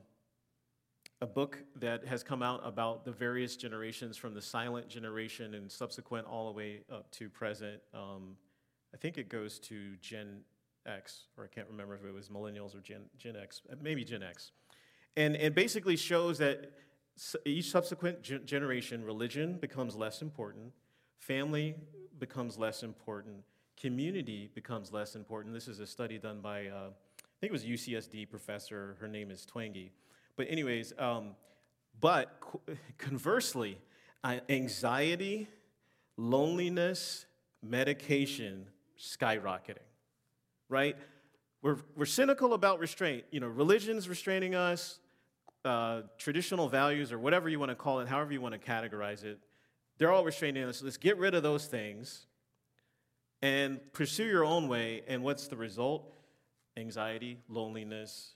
a 1.20 1.26
book 1.26 1.58
that 1.76 2.06
has 2.06 2.22
come 2.22 2.42
out 2.42 2.60
about 2.64 3.04
the 3.04 3.12
various 3.12 3.56
generations 3.56 4.16
from 4.16 4.34
the 4.34 4.42
silent 4.42 4.88
generation 4.88 5.54
and 5.54 5.70
subsequent 5.70 6.26
all 6.26 6.46
the 6.46 6.56
way 6.56 6.80
up 6.92 7.10
to 7.12 7.28
present. 7.28 7.80
Um, 7.92 8.37
I 8.94 8.96
think 8.96 9.18
it 9.18 9.28
goes 9.28 9.58
to 9.60 9.96
Gen 9.96 10.40
X, 10.87 11.25
or 11.37 11.44
I 11.44 11.48
can't 11.48 11.68
remember 11.68 11.94
if 11.94 12.04
it 12.04 12.14
was 12.14 12.28
millennials 12.28 12.76
or 12.76 12.80
Gen, 12.80 13.02
Gen 13.18 13.37
X, 13.37 13.62
uh, 13.70 13.75
maybe 13.82 14.04
Gen 14.04 14.22
X. 14.22 14.52
And 15.16 15.34
it 15.34 15.54
basically 15.54 15.96
shows 15.96 16.38
that 16.38 16.70
each 17.44 17.70
subsequent 17.70 18.22
generation, 18.22 19.04
religion 19.04 19.58
becomes 19.60 19.96
less 19.96 20.22
important 20.22 20.72
Family 21.18 21.75
becomes 22.18 22.58
less 22.58 22.82
important. 22.82 23.44
Community 23.76 24.50
becomes 24.54 24.92
less 24.92 25.14
important. 25.14 25.54
This 25.54 25.68
is 25.68 25.80
a 25.80 25.87
study 25.87 26.18
done 26.18 26.40
by, 26.40 26.68
uh, 26.68 26.88
I 26.88 27.37
think 27.40 27.50
it 27.50 27.52
was 27.52 27.64
a 27.64 27.66
UCSD 27.66 28.30
professor. 28.30 28.96
Her 29.00 29.08
name 29.08 29.30
is 29.30 29.46
Twenge. 29.46 29.90
But, 30.38 30.47
anyways, 30.50 30.92
um, 30.99 31.30
but 32.00 32.40
conversely, 32.99 33.76
anxiety, 34.25 35.49
loneliness, 36.16 37.26
medication 37.61 38.68
skyrocketing, 38.97 39.83
right? 40.68 40.97
We're, 41.61 41.78
we're 41.97 42.07
cynical 42.07 42.54
about 42.54 42.78
restraint. 42.78 43.25
You 43.33 43.40
know, 43.40 43.49
religion's 43.49 44.09
restraining 44.09 44.54
us, 44.54 45.00
uh, 45.64 46.02
traditional 46.18 46.68
values, 46.68 47.11
or 47.11 47.18
whatever 47.18 47.49
you 47.49 47.59
want 47.59 47.71
to 47.71 47.75
call 47.75 47.99
it, 47.99 48.07
however 48.07 48.33
you 48.33 48.40
want 48.40 48.54
to 48.54 48.61
categorize 48.61 49.25
it, 49.25 49.40
they're 49.99 50.12
all 50.12 50.25
restraining 50.25 50.62
us. 50.62 50.80
let's 50.85 50.99
get 50.99 51.18
rid 51.18 51.35
of 51.35 51.42
those 51.42 51.66
things 51.66 52.26
and 53.42 53.80
pursue 53.92 54.26
your 54.26 54.45
own 54.45 54.68
way. 54.68 55.02
And 55.09 55.25
what's 55.25 55.49
the 55.49 55.57
result? 55.57 56.14
Anxiety, 56.76 57.40
loneliness, 57.49 58.35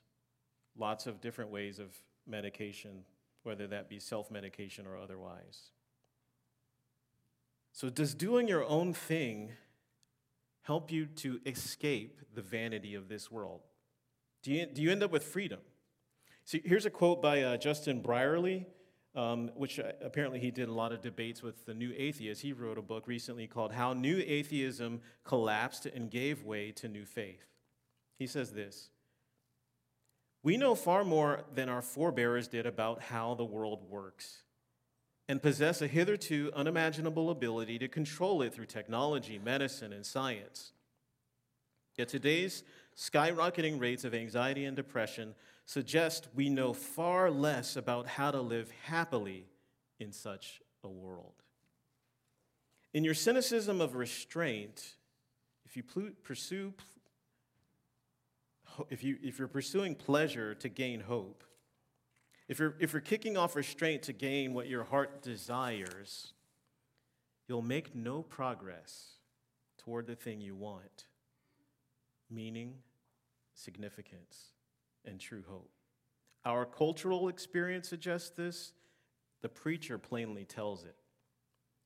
lots 0.76 1.06
of 1.06 1.20
different 1.20 1.50
ways 1.50 1.78
of 1.78 1.94
medication, 2.26 3.04
whether 3.42 3.66
that 3.66 3.88
be 3.88 3.98
self 3.98 4.30
medication 4.30 4.86
or 4.86 4.96
otherwise. 4.96 5.70
So, 7.72 7.88
does 7.88 8.14
doing 8.14 8.48
your 8.48 8.64
own 8.64 8.92
thing 8.92 9.52
help 10.62 10.92
you 10.92 11.06
to 11.06 11.40
escape 11.46 12.20
the 12.34 12.42
vanity 12.42 12.94
of 12.94 13.08
this 13.08 13.30
world? 13.30 13.60
Do 14.42 14.52
you, 14.52 14.66
do 14.66 14.82
you 14.82 14.90
end 14.90 15.02
up 15.02 15.10
with 15.10 15.24
freedom? 15.24 15.60
See, 16.44 16.60
here's 16.64 16.86
a 16.86 16.90
quote 16.90 17.22
by 17.22 17.42
uh, 17.42 17.56
Justin 17.56 18.00
Brierley 18.00 18.66
um, 19.14 19.50
which 19.54 19.78
uh, 19.78 19.92
apparently 20.02 20.40
he 20.40 20.50
did 20.50 20.68
a 20.68 20.72
lot 20.72 20.92
of 20.92 21.02
debates 21.02 21.42
with 21.42 21.66
the 21.66 21.74
new 21.74 21.92
atheists. 21.96 22.42
He 22.42 22.52
wrote 22.52 22.78
a 22.78 22.82
book 22.82 23.06
recently 23.06 23.46
called 23.46 23.72
How 23.72 23.92
New 23.92 24.22
Atheism 24.26 25.00
Collapsed 25.24 25.86
and 25.86 26.10
Gave 26.10 26.44
Way 26.44 26.72
to 26.72 26.88
New 26.88 27.04
Faith. 27.04 27.46
He 28.18 28.26
says 28.26 28.52
this 28.52 28.90
We 30.42 30.56
know 30.56 30.74
far 30.74 31.04
more 31.04 31.44
than 31.54 31.68
our 31.68 31.82
forebears 31.82 32.48
did 32.48 32.66
about 32.66 33.00
how 33.00 33.34
the 33.34 33.44
world 33.44 33.88
works 33.88 34.42
and 35.28 35.40
possess 35.40 35.80
a 35.80 35.86
hitherto 35.86 36.50
unimaginable 36.54 37.30
ability 37.30 37.78
to 37.78 37.88
control 37.88 38.42
it 38.42 38.52
through 38.52 38.66
technology, 38.66 39.38
medicine, 39.38 39.92
and 39.92 40.04
science. 40.04 40.72
Yet 41.96 42.08
today's 42.08 42.64
skyrocketing 42.96 43.80
rates 43.80 44.04
of 44.04 44.14
anxiety 44.14 44.64
and 44.64 44.76
depression 44.76 45.34
suggest 45.64 46.28
we 46.34 46.48
know 46.48 46.72
far 46.72 47.30
less 47.30 47.76
about 47.76 48.06
how 48.06 48.32
to 48.32 48.40
live 48.40 48.70
happily 48.84 49.46
in 50.00 50.10
such 50.10 50.60
a 50.82 50.88
world. 50.88 51.34
In 52.92 53.04
your 53.04 53.14
cynicism 53.14 53.80
of 53.80 53.94
restraint, 53.94 54.96
if 55.64 55.76
you 55.76 55.82
pursue 56.24 56.74
if, 58.90 59.02
you, 59.02 59.16
if 59.22 59.38
you're 59.38 59.48
pursuing 59.48 59.94
pleasure 59.94 60.54
to 60.54 60.68
gain 60.68 61.00
hope, 61.00 61.44
if 62.48 62.58
you're, 62.58 62.74
if 62.80 62.92
you're 62.92 63.00
kicking 63.00 63.36
off 63.36 63.56
restraint 63.56 64.02
to 64.02 64.12
gain 64.12 64.52
what 64.52 64.68
your 64.68 64.84
heart 64.84 65.22
desires, 65.22 66.32
you'll 67.48 67.62
make 67.62 67.94
no 67.94 68.22
progress 68.22 69.12
toward 69.78 70.06
the 70.06 70.16
thing 70.16 70.40
you 70.40 70.54
want 70.54 71.06
meaning, 72.32 72.74
significance, 73.54 74.52
and 75.04 75.20
true 75.20 75.44
hope. 75.48 75.70
Our 76.44 76.64
cultural 76.64 77.28
experience 77.28 77.88
suggests 77.88 78.30
this. 78.30 78.72
The 79.42 79.48
preacher 79.48 79.98
plainly 79.98 80.44
tells 80.44 80.84
it. 80.84 80.96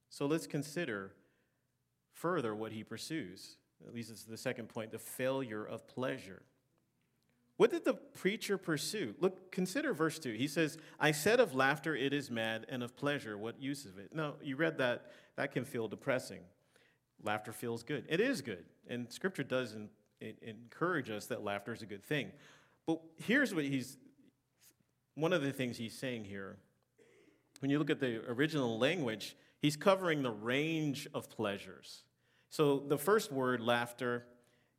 So 0.09 0.27
let's 0.27 0.47
consider 0.47 1.13
further 2.13 2.55
what 2.55 2.73
he 2.73 2.85
pursues. 2.85 3.57
At 3.87 3.95
least 3.95 4.11
it's 4.11 4.25
the 4.25 4.37
second 4.37 4.69
point 4.69 4.93
the 4.93 4.99
failure 4.99 5.65
of 5.65 5.87
pleasure. 5.87 6.43
What 7.57 7.71
did 7.71 7.85
the 7.85 7.95
preacher 7.95 8.59
pursue? 8.59 9.15
Look, 9.19 9.51
consider 9.51 9.95
verse 9.95 10.19
2. 10.19 10.33
He 10.33 10.47
says, 10.47 10.77
I 11.01 11.13
said 11.13 11.41
of 11.41 11.55
laughter 11.55 11.97
it 11.97 12.13
is 12.13 12.31
mad, 12.31 12.67
and 12.69 12.83
of 12.83 12.97
pleasure 12.97 13.39
what 13.39 13.61
use 13.61 13.87
of 13.87 13.99
it? 13.99 14.15
Now, 14.15 14.35
you 14.43 14.57
read 14.57 14.79
that, 14.79 15.13
that 15.37 15.53
can 15.53 15.65
feel 15.65 15.89
depressing. 15.89 16.41
Laughter 17.23 17.53
feels 17.53 17.83
good. 17.83 18.05
It 18.09 18.21
is 18.21 18.43
good. 18.43 18.65
And 18.89 19.11
scripture 19.11 19.43
does 19.43 19.73
in, 19.73 19.89
in, 20.21 20.35
encourage 20.43 21.09
us 21.09 21.27
that 21.27 21.43
laughter 21.43 21.73
is 21.73 21.81
a 21.81 21.87
good 21.87 22.05
thing. 22.05 22.31
But 22.87 23.01
here's 23.17 23.55
what 23.55 23.65
he's, 23.65 23.97
one 25.15 25.33
of 25.33 25.43
the 25.43 25.53
things 25.53 25.79
he's 25.79 25.97
saying 25.97 26.25
here. 26.25 26.59
When 27.61 27.71
you 27.71 27.79
look 27.79 27.89
at 27.89 28.01
the 28.01 28.21
original 28.29 28.79
language, 28.79 29.35
he's 29.63 29.77
covering 29.77 30.23
the 30.23 30.31
range 30.31 31.09
of 31.15 31.31
pleasures. 31.31 32.05
So 32.51 32.79
the 32.87 32.99
first 32.99 33.33
word, 33.33 33.63
laughter, 33.63 34.27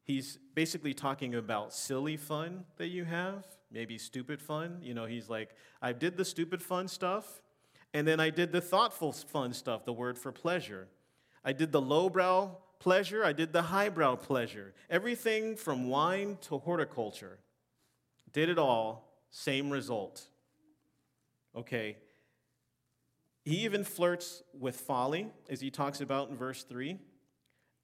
he's 0.07 0.39
basically 0.55 0.93
talking 0.93 1.35
about 1.35 1.73
silly 1.73 2.15
fun 2.15 2.63
that 2.77 2.87
you 2.87 3.03
have, 3.03 3.45
maybe 3.69 3.97
stupid 3.97 4.41
fun. 4.41 4.79
You 4.81 4.93
know, 4.93 5.05
he's 5.05 5.29
like, 5.29 5.53
I 5.81 5.91
did 5.91 6.15
the 6.15 6.25
stupid 6.25 6.63
fun 6.63 6.87
stuff, 6.87 7.43
and 7.93 8.07
then 8.07 8.19
I 8.19 8.29
did 8.29 8.53
the 8.53 8.61
thoughtful 8.61 9.11
fun 9.11 9.53
stuff, 9.53 9.83
the 9.83 9.93
word 9.93 10.17
for 10.17 10.31
pleasure. 10.31 10.87
I 11.43 11.51
did 11.51 11.73
the 11.73 11.81
lowbrow 11.81 12.57
pleasure, 12.79 13.23
I 13.23 13.33
did 13.33 13.51
the 13.51 13.63
highbrow 13.63 14.15
pleasure. 14.15 14.73
Everything 14.89 15.57
from 15.57 15.89
wine 15.89 16.37
to 16.41 16.57
horticulture. 16.57 17.39
Did 18.31 18.49
it 18.49 18.57
all, 18.57 19.19
same 19.29 19.69
result. 19.69 20.23
Okay. 21.55 21.97
He 23.43 23.63
even 23.65 23.83
flirts 23.83 24.43
with 24.57 24.77
folly, 24.77 25.31
as 25.49 25.59
he 25.59 25.69
talks 25.69 26.01
about 26.01 26.29
in 26.29 26.37
verse 26.37 26.63
3. 26.63 26.97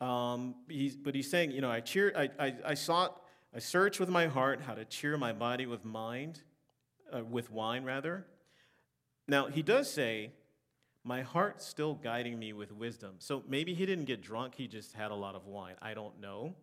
Um, 0.03 0.55
he's, 0.67 0.97
but 0.97 1.15
he's 1.15 1.31
saying, 1.31 1.51
you 1.51 1.61
know, 1.61 1.71
I, 1.71 1.79
cheer, 1.79 2.11
I, 2.13 2.29
I, 2.37 2.55
I 2.65 2.73
sought, 2.73 3.21
I 3.55 3.59
searched 3.59 4.01
with 4.01 4.09
my 4.09 4.27
heart 4.27 4.59
how 4.59 4.73
to 4.73 4.83
cheer 4.83 5.15
my 5.15 5.31
body 5.31 5.65
with 5.65 5.85
mind, 5.85 6.41
uh, 7.15 7.23
with 7.23 7.49
wine 7.49 7.85
rather. 7.85 8.25
Now, 9.29 9.47
he 9.47 9.61
does 9.61 9.89
say, 9.89 10.33
my 11.05 11.21
heart's 11.21 11.65
still 11.65 11.93
guiding 11.93 12.37
me 12.37 12.51
with 12.51 12.73
wisdom. 12.73 13.15
So 13.19 13.43
maybe 13.47 13.73
he 13.73 13.85
didn't 13.85 14.03
get 14.03 14.21
drunk, 14.21 14.55
he 14.55 14.67
just 14.67 14.91
had 14.91 15.11
a 15.11 15.15
lot 15.15 15.35
of 15.35 15.45
wine. 15.45 15.75
I 15.81 15.93
don't 15.93 16.19
know. 16.19 16.53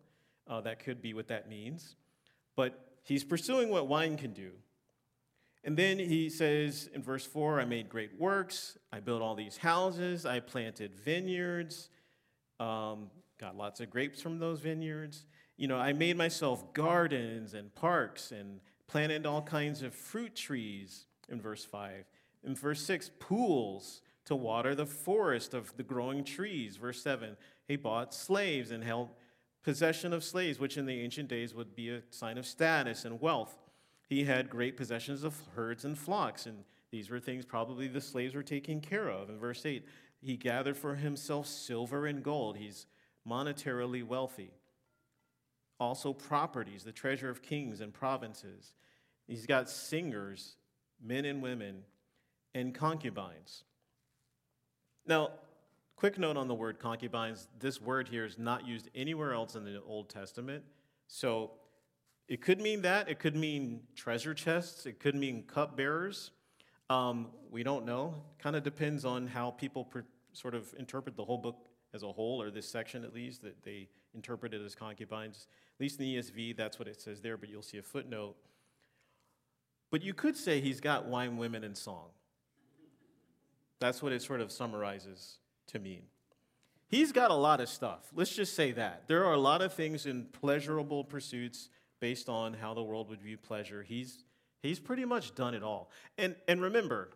Uh, 0.47 0.61
that 0.61 0.83
could 0.83 1.01
be 1.01 1.15
what 1.15 1.27
that 1.29 1.49
means. 1.49 1.95
But 2.55 2.79
he's 3.01 3.23
pursuing 3.23 3.69
what 3.69 3.87
wine 3.87 4.17
can 4.17 4.33
do. 4.33 4.51
And 5.63 5.75
then 5.75 5.97
he 5.97 6.29
says 6.29 6.91
in 6.93 7.01
verse 7.01 7.25
4 7.25 7.59
I 7.59 7.65
made 7.65 7.89
great 7.89 8.19
works, 8.19 8.77
I 8.93 8.99
built 8.99 9.23
all 9.23 9.33
these 9.33 9.57
houses, 9.57 10.27
I 10.27 10.41
planted 10.41 10.93
vineyards, 10.95 11.89
um, 12.59 13.09
got 13.41 13.57
lots 13.57 13.79
of 13.81 13.89
grapes 13.89 14.21
from 14.21 14.37
those 14.37 14.59
vineyards. 14.59 15.25
You 15.57 15.67
know, 15.67 15.77
I 15.77 15.93
made 15.93 16.15
myself 16.15 16.73
gardens 16.73 17.55
and 17.55 17.73
parks 17.73 18.31
and 18.31 18.59
planted 18.87 19.25
all 19.25 19.41
kinds 19.41 19.81
of 19.81 19.95
fruit 19.95 20.35
trees 20.35 21.05
in 21.27 21.41
verse 21.41 21.65
5. 21.65 22.05
In 22.43 22.55
verse 22.55 22.83
6, 22.85 23.09
pools 23.19 24.01
to 24.25 24.35
water 24.35 24.75
the 24.75 24.85
forest 24.85 25.55
of 25.55 25.75
the 25.75 25.83
growing 25.83 26.23
trees. 26.23 26.77
Verse 26.77 27.01
7, 27.01 27.35
he 27.67 27.75
bought 27.75 28.13
slaves 28.13 28.69
and 28.71 28.83
held 28.83 29.09
possession 29.63 30.13
of 30.13 30.23
slaves, 30.23 30.59
which 30.59 30.77
in 30.77 30.85
the 30.85 31.01
ancient 31.01 31.27
days 31.27 31.53
would 31.55 31.75
be 31.75 31.89
a 31.89 32.03
sign 32.11 32.37
of 32.37 32.45
status 32.45 33.05
and 33.05 33.19
wealth. 33.19 33.57
He 34.07 34.23
had 34.23 34.49
great 34.49 34.77
possessions 34.77 35.23
of 35.23 35.35
herds 35.55 35.83
and 35.83 35.97
flocks, 35.97 36.45
and 36.45 36.63
these 36.91 37.09
were 37.09 37.19
things 37.19 37.45
probably 37.45 37.87
the 37.87 38.01
slaves 38.01 38.35
were 38.35 38.43
taking 38.43 38.81
care 38.81 39.09
of. 39.09 39.29
In 39.29 39.39
verse 39.39 39.65
8, 39.65 39.85
he 40.21 40.37
gathered 40.37 40.77
for 40.77 40.95
himself 40.95 41.47
silver 41.47 42.05
and 42.05 42.21
gold. 42.21 42.57
He's 42.57 42.85
monetarily 43.27 44.03
wealthy. 44.03 44.51
Also, 45.79 46.13
properties, 46.13 46.83
the 46.83 46.91
treasure 46.91 47.29
of 47.29 47.41
kings 47.41 47.81
and 47.81 47.93
provinces. 47.93 48.73
He's 49.27 49.45
got 49.45 49.69
singers, 49.69 50.57
men 51.03 51.25
and 51.25 51.41
women, 51.41 51.83
and 52.53 52.73
concubines. 52.73 53.63
Now, 55.07 55.31
quick 55.95 56.19
note 56.19 56.37
on 56.37 56.47
the 56.47 56.53
word 56.53 56.79
concubines 56.79 57.47
this 57.59 57.81
word 57.81 58.07
here 58.07 58.25
is 58.25 58.37
not 58.37 58.67
used 58.67 58.89
anywhere 58.93 59.33
else 59.33 59.55
in 59.55 59.63
the 59.63 59.81
Old 59.81 60.09
Testament. 60.09 60.63
So 61.07 61.51
it 62.27 62.41
could 62.41 62.61
mean 62.61 62.83
that. 62.83 63.09
It 63.09 63.19
could 63.19 63.35
mean 63.35 63.81
treasure 63.95 64.33
chests. 64.33 64.85
It 64.85 64.99
could 64.99 65.15
mean 65.15 65.43
cupbearers. 65.47 66.31
Um, 66.89 67.27
we 67.49 67.63
don't 67.63 67.85
know. 67.85 68.15
Kind 68.39 68.55
of 68.55 68.63
depends 68.63 69.05
on 69.05 69.27
how 69.27 69.51
people 69.51 69.85
per, 69.85 70.03
sort 70.33 70.55
of 70.55 70.73
interpret 70.77 71.15
the 71.15 71.25
whole 71.25 71.37
book 71.37 71.57
as 71.93 72.03
a 72.03 72.11
whole, 72.11 72.41
or 72.41 72.49
this 72.49 72.67
section 72.67 73.03
at 73.03 73.13
least, 73.13 73.41
that 73.43 73.63
they 73.63 73.87
interpreted 74.13 74.63
as 74.63 74.75
concubines. 74.75 75.47
At 75.75 75.81
least 75.81 75.99
in 75.99 76.05
the 76.05 76.17
ESV, 76.17 76.55
that's 76.57 76.79
what 76.79 76.87
it 76.87 77.01
says 77.01 77.21
there, 77.21 77.37
but 77.37 77.49
you'll 77.49 77.61
see 77.61 77.77
a 77.77 77.83
footnote. 77.83 78.35
But 79.89 80.03
you 80.03 80.13
could 80.13 80.37
say 80.37 80.61
he's 80.61 80.79
got 80.79 81.05
wine, 81.05 81.37
women, 81.37 81.63
and 81.63 81.77
song. 81.77 82.07
That's 83.79 84.01
what 84.01 84.13
it 84.13 84.21
sort 84.21 84.41
of 84.41 84.51
summarizes 84.51 85.39
to 85.67 85.79
mean. 85.79 86.03
He's 86.87 87.11
got 87.11 87.31
a 87.31 87.35
lot 87.35 87.61
of 87.61 87.69
stuff. 87.69 88.11
Let's 88.13 88.35
just 88.35 88.53
say 88.53 88.71
that. 88.73 89.07
There 89.07 89.25
are 89.25 89.33
a 89.33 89.39
lot 89.39 89.61
of 89.61 89.73
things 89.73 90.05
in 90.05 90.25
pleasurable 90.25 91.03
pursuits 91.03 91.69
based 91.99 92.29
on 92.29 92.53
how 92.53 92.73
the 92.73 92.83
world 92.83 93.09
would 93.09 93.21
view 93.21 93.37
pleasure. 93.37 93.81
He's, 93.81 94.23
he's 94.61 94.79
pretty 94.79 95.05
much 95.05 95.33
done 95.33 95.53
it 95.53 95.63
all. 95.63 95.89
And, 96.17 96.35
and 96.47 96.61
remember, 96.61 97.09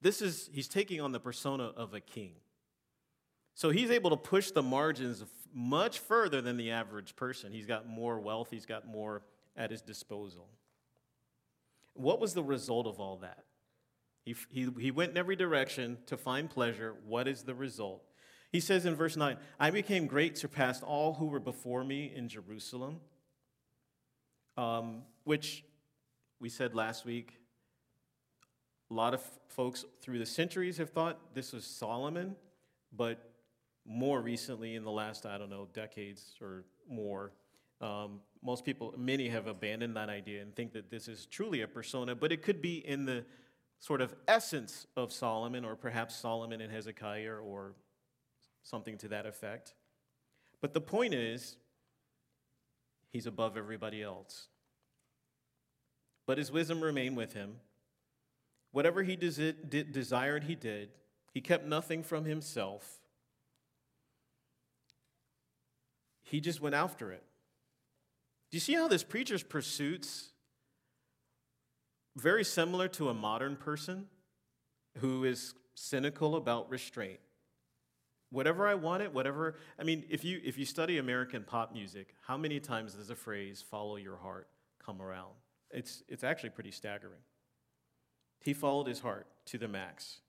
this 0.00 0.20
is, 0.20 0.50
he's 0.52 0.68
taking 0.68 1.00
on 1.00 1.12
the 1.12 1.20
persona 1.20 1.64
of 1.76 1.94
a 1.94 2.00
king. 2.00 2.32
So 3.58 3.70
he's 3.70 3.90
able 3.90 4.10
to 4.10 4.16
push 4.16 4.52
the 4.52 4.62
margins 4.62 5.24
much 5.52 5.98
further 5.98 6.40
than 6.40 6.56
the 6.56 6.70
average 6.70 7.16
person. 7.16 7.50
He's 7.50 7.66
got 7.66 7.88
more 7.88 8.20
wealth, 8.20 8.52
he's 8.52 8.66
got 8.66 8.86
more 8.86 9.22
at 9.56 9.72
his 9.72 9.82
disposal. 9.82 10.46
What 11.94 12.20
was 12.20 12.34
the 12.34 12.42
result 12.44 12.86
of 12.86 13.00
all 13.00 13.16
that? 13.16 13.42
He, 14.24 14.36
he, 14.48 14.68
he 14.78 14.90
went 14.92 15.10
in 15.10 15.16
every 15.16 15.34
direction 15.34 15.98
to 16.06 16.16
find 16.16 16.48
pleasure. 16.48 16.94
What 17.04 17.26
is 17.26 17.42
the 17.42 17.54
result? 17.56 18.04
He 18.52 18.60
says 18.60 18.86
in 18.86 18.94
verse 18.94 19.16
9, 19.16 19.36
I 19.58 19.70
became 19.72 20.06
great, 20.06 20.38
surpassed 20.38 20.84
all 20.84 21.14
who 21.14 21.26
were 21.26 21.40
before 21.40 21.82
me 21.82 22.12
in 22.14 22.28
Jerusalem, 22.28 23.00
um, 24.56 25.02
which 25.24 25.64
we 26.38 26.48
said 26.48 26.76
last 26.76 27.04
week. 27.04 27.32
A 28.92 28.94
lot 28.94 29.14
of 29.14 29.22
folks 29.48 29.84
through 30.00 30.20
the 30.20 30.26
centuries 30.26 30.76
have 30.76 30.90
thought 30.90 31.34
this 31.34 31.52
was 31.52 31.64
Solomon, 31.64 32.36
but 32.96 33.28
more 33.88 34.20
recently, 34.20 34.76
in 34.76 34.84
the 34.84 34.90
last, 34.90 35.24
I 35.24 35.38
don't 35.38 35.50
know, 35.50 35.66
decades 35.72 36.34
or 36.42 36.64
more, 36.88 37.32
um, 37.80 38.20
most 38.42 38.64
people, 38.64 38.94
many 38.96 39.28
have 39.28 39.46
abandoned 39.46 39.96
that 39.96 40.10
idea 40.10 40.42
and 40.42 40.54
think 40.54 40.72
that 40.74 40.90
this 40.90 41.08
is 41.08 41.26
truly 41.26 41.62
a 41.62 41.68
persona, 41.68 42.14
but 42.14 42.30
it 42.30 42.42
could 42.42 42.60
be 42.60 42.86
in 42.86 43.06
the 43.06 43.24
sort 43.80 44.00
of 44.00 44.14
essence 44.26 44.86
of 44.96 45.12
Solomon, 45.12 45.64
or 45.64 45.74
perhaps 45.74 46.16
Solomon 46.16 46.60
and 46.60 46.70
Hezekiah, 46.70 47.36
or 47.36 47.74
something 48.62 48.98
to 48.98 49.08
that 49.08 49.24
effect. 49.24 49.74
But 50.60 50.74
the 50.74 50.80
point 50.80 51.14
is, 51.14 51.56
he's 53.10 53.26
above 53.26 53.56
everybody 53.56 54.02
else. 54.02 54.48
But 56.26 56.36
his 56.36 56.52
wisdom 56.52 56.82
remained 56.82 57.16
with 57.16 57.32
him. 57.32 57.56
Whatever 58.72 59.02
he 59.02 59.16
desired, 59.16 60.44
he 60.44 60.54
did. 60.54 60.90
He 61.32 61.40
kept 61.40 61.64
nothing 61.64 62.02
from 62.02 62.24
himself. 62.24 62.98
He 66.30 66.40
just 66.40 66.60
went 66.60 66.74
after 66.74 67.10
it. 67.12 67.22
Do 68.50 68.56
you 68.56 68.60
see 68.60 68.74
how 68.74 68.88
this 68.88 69.04
preacher's 69.04 69.42
pursuits 69.42 70.30
very 72.18 72.44
similar 72.44 72.88
to 72.88 73.08
a 73.08 73.14
modern 73.14 73.56
person 73.56 74.06
who 74.98 75.24
is 75.24 75.54
cynical 75.74 76.36
about 76.36 76.68
restraint. 76.68 77.20
Whatever 78.30 78.66
I 78.66 78.74
wanted, 78.74 79.14
whatever, 79.14 79.54
I 79.78 79.84
mean, 79.84 80.04
if 80.10 80.24
you, 80.24 80.40
if 80.44 80.58
you 80.58 80.64
study 80.64 80.98
American 80.98 81.44
pop 81.44 81.72
music, 81.72 82.14
how 82.26 82.36
many 82.36 82.60
times 82.60 82.94
does 82.94 83.08
the 83.08 83.14
phrase 83.14 83.64
follow 83.70 83.96
your 83.96 84.16
heart 84.16 84.48
come 84.84 85.00
around? 85.00 85.32
It's, 85.70 86.02
it's 86.08 86.24
actually 86.24 86.50
pretty 86.50 86.72
staggering. 86.72 87.20
He 88.40 88.52
followed 88.52 88.86
his 88.86 89.00
heart 89.00 89.26
to 89.46 89.58
the 89.58 89.68
max. 89.68 90.20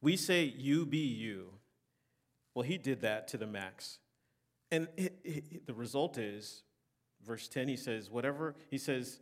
We 0.00 0.16
say, 0.16 0.44
you 0.44 0.84
be 0.84 0.98
you. 0.98 1.50
Well, 2.54 2.64
he 2.64 2.78
did 2.78 3.02
that 3.02 3.28
to 3.28 3.36
the 3.36 3.46
max. 3.46 3.98
And 4.70 4.88
it, 4.96 5.18
it, 5.24 5.66
the 5.66 5.74
result 5.74 6.18
is, 6.18 6.62
verse 7.24 7.48
10, 7.48 7.68
he 7.68 7.76
says, 7.76 8.10
whatever, 8.10 8.54
he 8.70 8.78
says, 8.78 9.20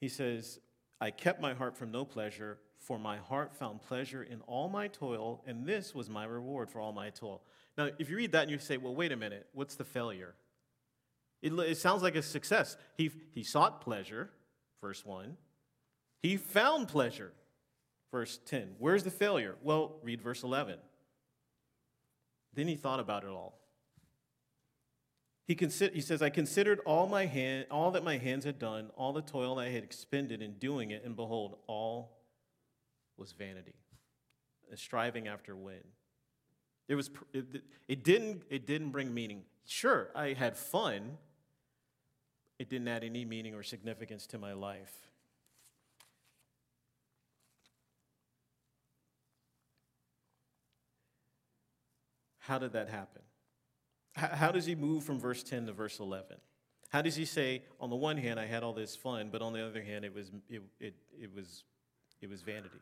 he 0.00 0.08
says, 0.08 0.58
I 1.00 1.10
kept 1.10 1.40
my 1.40 1.54
heart 1.54 1.76
from 1.76 1.90
no 1.90 2.04
pleasure, 2.04 2.58
for 2.78 2.98
my 2.98 3.16
heart 3.16 3.54
found 3.54 3.82
pleasure 3.82 4.22
in 4.22 4.40
all 4.42 4.68
my 4.68 4.88
toil, 4.88 5.42
and 5.46 5.66
this 5.66 5.94
was 5.94 6.08
my 6.10 6.24
reward 6.24 6.70
for 6.70 6.80
all 6.80 6.92
my 6.92 7.10
toil. 7.10 7.42
Now, 7.76 7.88
if 7.98 8.08
you 8.08 8.16
read 8.16 8.32
that 8.32 8.42
and 8.42 8.50
you 8.50 8.58
say, 8.58 8.76
well, 8.76 8.94
wait 8.94 9.12
a 9.12 9.16
minute, 9.16 9.46
what's 9.52 9.74
the 9.74 9.84
failure? 9.84 10.34
It, 11.42 11.52
it 11.52 11.78
sounds 11.78 12.02
like 12.02 12.14
a 12.14 12.22
success. 12.22 12.76
He, 12.96 13.10
he 13.32 13.42
sought 13.42 13.80
pleasure, 13.80 14.30
verse 14.80 15.04
1. 15.04 15.36
He 16.22 16.36
found 16.36 16.88
pleasure, 16.88 17.32
verse 18.10 18.38
10. 18.46 18.76
Where's 18.78 19.04
the 19.04 19.10
failure? 19.10 19.56
Well, 19.62 19.96
read 20.02 20.22
verse 20.22 20.42
11. 20.42 20.78
Then 22.54 22.68
he 22.68 22.76
thought 22.76 23.00
about 23.00 23.24
it 23.24 23.30
all. 23.30 23.58
He, 25.46 25.54
consi- 25.54 25.92
he 25.92 26.00
says, 26.00 26.22
I 26.22 26.30
considered 26.30 26.80
all, 26.86 27.06
my 27.06 27.26
hand, 27.26 27.66
all 27.70 27.90
that 27.90 28.02
my 28.02 28.16
hands 28.16 28.44
had 28.44 28.58
done, 28.58 28.90
all 28.96 29.12
the 29.12 29.20
toil 29.20 29.58
I 29.58 29.68
had 29.68 29.84
expended 29.84 30.40
in 30.40 30.54
doing 30.54 30.90
it, 30.90 31.04
and 31.04 31.14
behold, 31.14 31.58
all 31.66 32.16
was 33.18 33.32
vanity, 33.32 33.74
a 34.72 34.76
striving 34.76 35.28
after 35.28 35.54
wind. 35.54 35.84
Was, 36.88 37.10
it, 37.32 37.62
it, 37.88 38.04
didn't, 38.04 38.42
it 38.48 38.66
didn't 38.66 38.90
bring 38.90 39.12
meaning. 39.12 39.42
Sure, 39.66 40.08
I 40.14 40.32
had 40.32 40.56
fun. 40.56 41.18
It 42.58 42.68
didn't 42.70 42.88
add 42.88 43.04
any 43.04 43.24
meaning 43.24 43.54
or 43.54 43.62
significance 43.62 44.26
to 44.28 44.38
my 44.38 44.52
life. 44.52 44.94
How 52.38 52.58
did 52.58 52.72
that 52.74 52.88
happen? 52.90 53.22
How 54.14 54.52
does 54.52 54.64
he 54.64 54.76
move 54.76 55.02
from 55.02 55.18
verse 55.18 55.42
10 55.42 55.66
to 55.66 55.72
verse 55.72 55.98
11? 55.98 56.36
How 56.90 57.02
does 57.02 57.16
he 57.16 57.24
say, 57.24 57.64
on 57.80 57.90
the 57.90 57.96
one 57.96 58.16
hand, 58.16 58.38
I 58.38 58.46
had 58.46 58.62
all 58.62 58.72
this 58.72 58.94
fun, 58.94 59.28
but 59.32 59.42
on 59.42 59.52
the 59.52 59.66
other 59.66 59.82
hand, 59.82 60.04
it 60.04 60.14
was, 60.14 60.30
it, 60.48 60.62
it, 60.78 60.94
it 61.20 61.34
was, 61.34 61.64
it 62.20 62.30
was 62.30 62.42
vanity? 62.42 62.78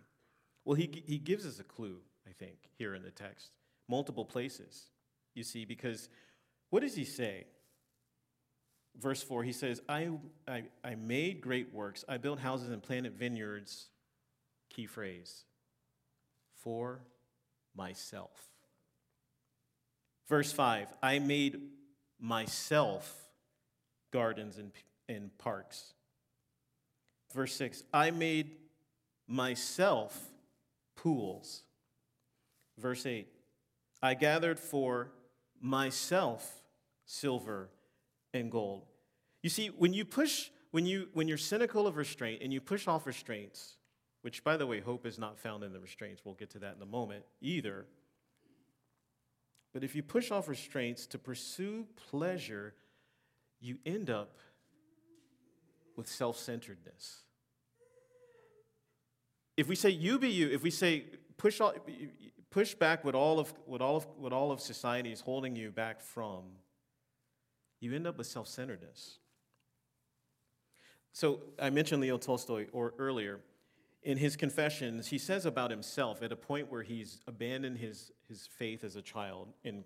Well, 0.66 0.75
he, 0.75 1.03
he 1.07 1.16
gives 1.16 1.47
us 1.47 1.59
a 1.59 1.64
clue, 1.64 1.97
I 2.29 2.33
think, 2.33 2.57
here 2.77 2.95
in 2.95 3.03
the 3.03 3.11
text, 3.11 3.53
multiple 3.88 4.27
places, 4.27 4.90
you 5.35 5.42
see, 5.42 5.64
because 5.64 6.11
what 6.68 6.81
does 6.83 6.95
he 6.95 7.07
say? 7.07 7.47
Verse 9.01 9.23
4, 9.23 9.42
he 9.42 9.53
says, 9.53 9.81
I, 9.88 10.11
I, 10.47 10.64
I 10.85 10.95
made 10.97 11.40
great 11.40 11.73
works, 11.73 12.05
I 12.07 12.18
built 12.18 12.38
houses 12.38 12.68
and 12.68 12.83
planted 12.83 13.16
vineyards, 13.16 13.88
key 14.68 14.85
phrase, 14.85 15.45
for 16.59 17.01
myself. 17.75 18.52
Verse 20.29 20.53
5 20.53 20.89
I 21.03 21.19
made 21.19 21.61
myself 22.21 23.15
gardens 24.13 24.59
and, 24.59 24.73
and 25.09 25.37
parks. 25.39 25.95
Verse 27.35 27.55
6 27.55 27.83
I 27.93 28.11
made 28.11 28.51
myself 29.27 30.19
pools. 30.97 31.63
Verse 32.79 33.07
8 33.07 33.29
I 34.03 34.15
gathered 34.15 34.59
for 34.59 35.11
myself 35.61 36.63
silver 37.05 37.69
and 38.35 38.51
gold. 38.51 38.87
You 39.43 39.51
see, 39.51 39.69
when 39.69 39.93
you 39.93 40.05
push, 40.05 40.51
when, 40.71 40.87
you, 40.87 41.09
when 41.13 41.29
you're 41.29 41.39
cynical 41.39 41.87
of 41.87 41.97
restraint 41.97 42.43
and 42.43 42.53
you 42.53 42.61
push 42.61 42.89
off 42.89 43.07
restraints, 43.07 43.77
which, 44.23 44.43
by 44.45 44.57
the 44.57 44.67
way, 44.67 44.81
hope 44.81 45.07
is 45.07 45.19
not 45.19 45.39
found 45.39 45.65
in 45.65 45.73
the 45.73 45.81
restraints, 45.81 46.23
we'll 46.25 46.35
get 46.35 46.51
to 46.51 46.59
that 46.61 46.77
in 46.77 46.83
a 46.83 46.87
moment 46.87 47.25
either. 47.41 47.87
But 49.73 49.85
if 49.85 49.95
you 49.95 50.03
push 50.03 50.31
off 50.31 50.49
restraints 50.49 51.07
to 51.07 51.19
pursue 51.19 51.87
pleasure, 52.11 52.75
you 53.61 53.79
end 53.87 54.11
up 54.11 54.39
with 55.97 56.09
self 56.09 56.39
centeredness. 56.39 57.21
If 59.57 59.69
we 59.69 59.75
say 59.75 59.91
you 59.91 60.19
be 60.19 60.29
you, 60.29 60.49
if 60.51 60.63
we 60.63 60.71
say 60.71 61.05
push, 61.37 61.61
all, 61.61 61.75
push 62.51 62.75
back 62.75 63.05
what 63.05 63.15
all, 63.15 63.39
of, 63.39 63.53
what, 63.67 63.81
all 63.81 63.97
of, 63.97 64.07
what 64.17 64.33
all 64.33 64.51
of 64.51 64.61
society 64.61 65.13
is 65.13 65.21
holding 65.21 65.57
you 65.57 65.71
back 65.71 66.01
from, 66.01 66.43
you 67.81 67.95
end 67.95 68.07
up 68.07 68.19
with 68.19 68.27
self 68.27 68.49
centeredness. 68.49 69.19
So 71.13 71.41
I 71.61 71.71
mentioned 71.71 72.01
Leo 72.01 72.17
Tolstoy 72.17 72.67
or 72.73 72.95
earlier 72.99 73.41
in 74.03 74.19
his 74.19 74.37
confessions, 74.37 75.07
he 75.07 75.19
says 75.19 75.47
about 75.47 75.71
himself 75.71 76.23
at 76.23 76.33
a 76.33 76.37
point 76.37 76.71
where 76.71 76.83
he's 76.83 77.21
abandoned 77.27 77.79
his, 77.79 78.11
his 78.29 78.47
faith 78.47 78.83
as 78.83 78.97
a 78.97 79.03
child 79.03 79.49
in, 79.62 79.85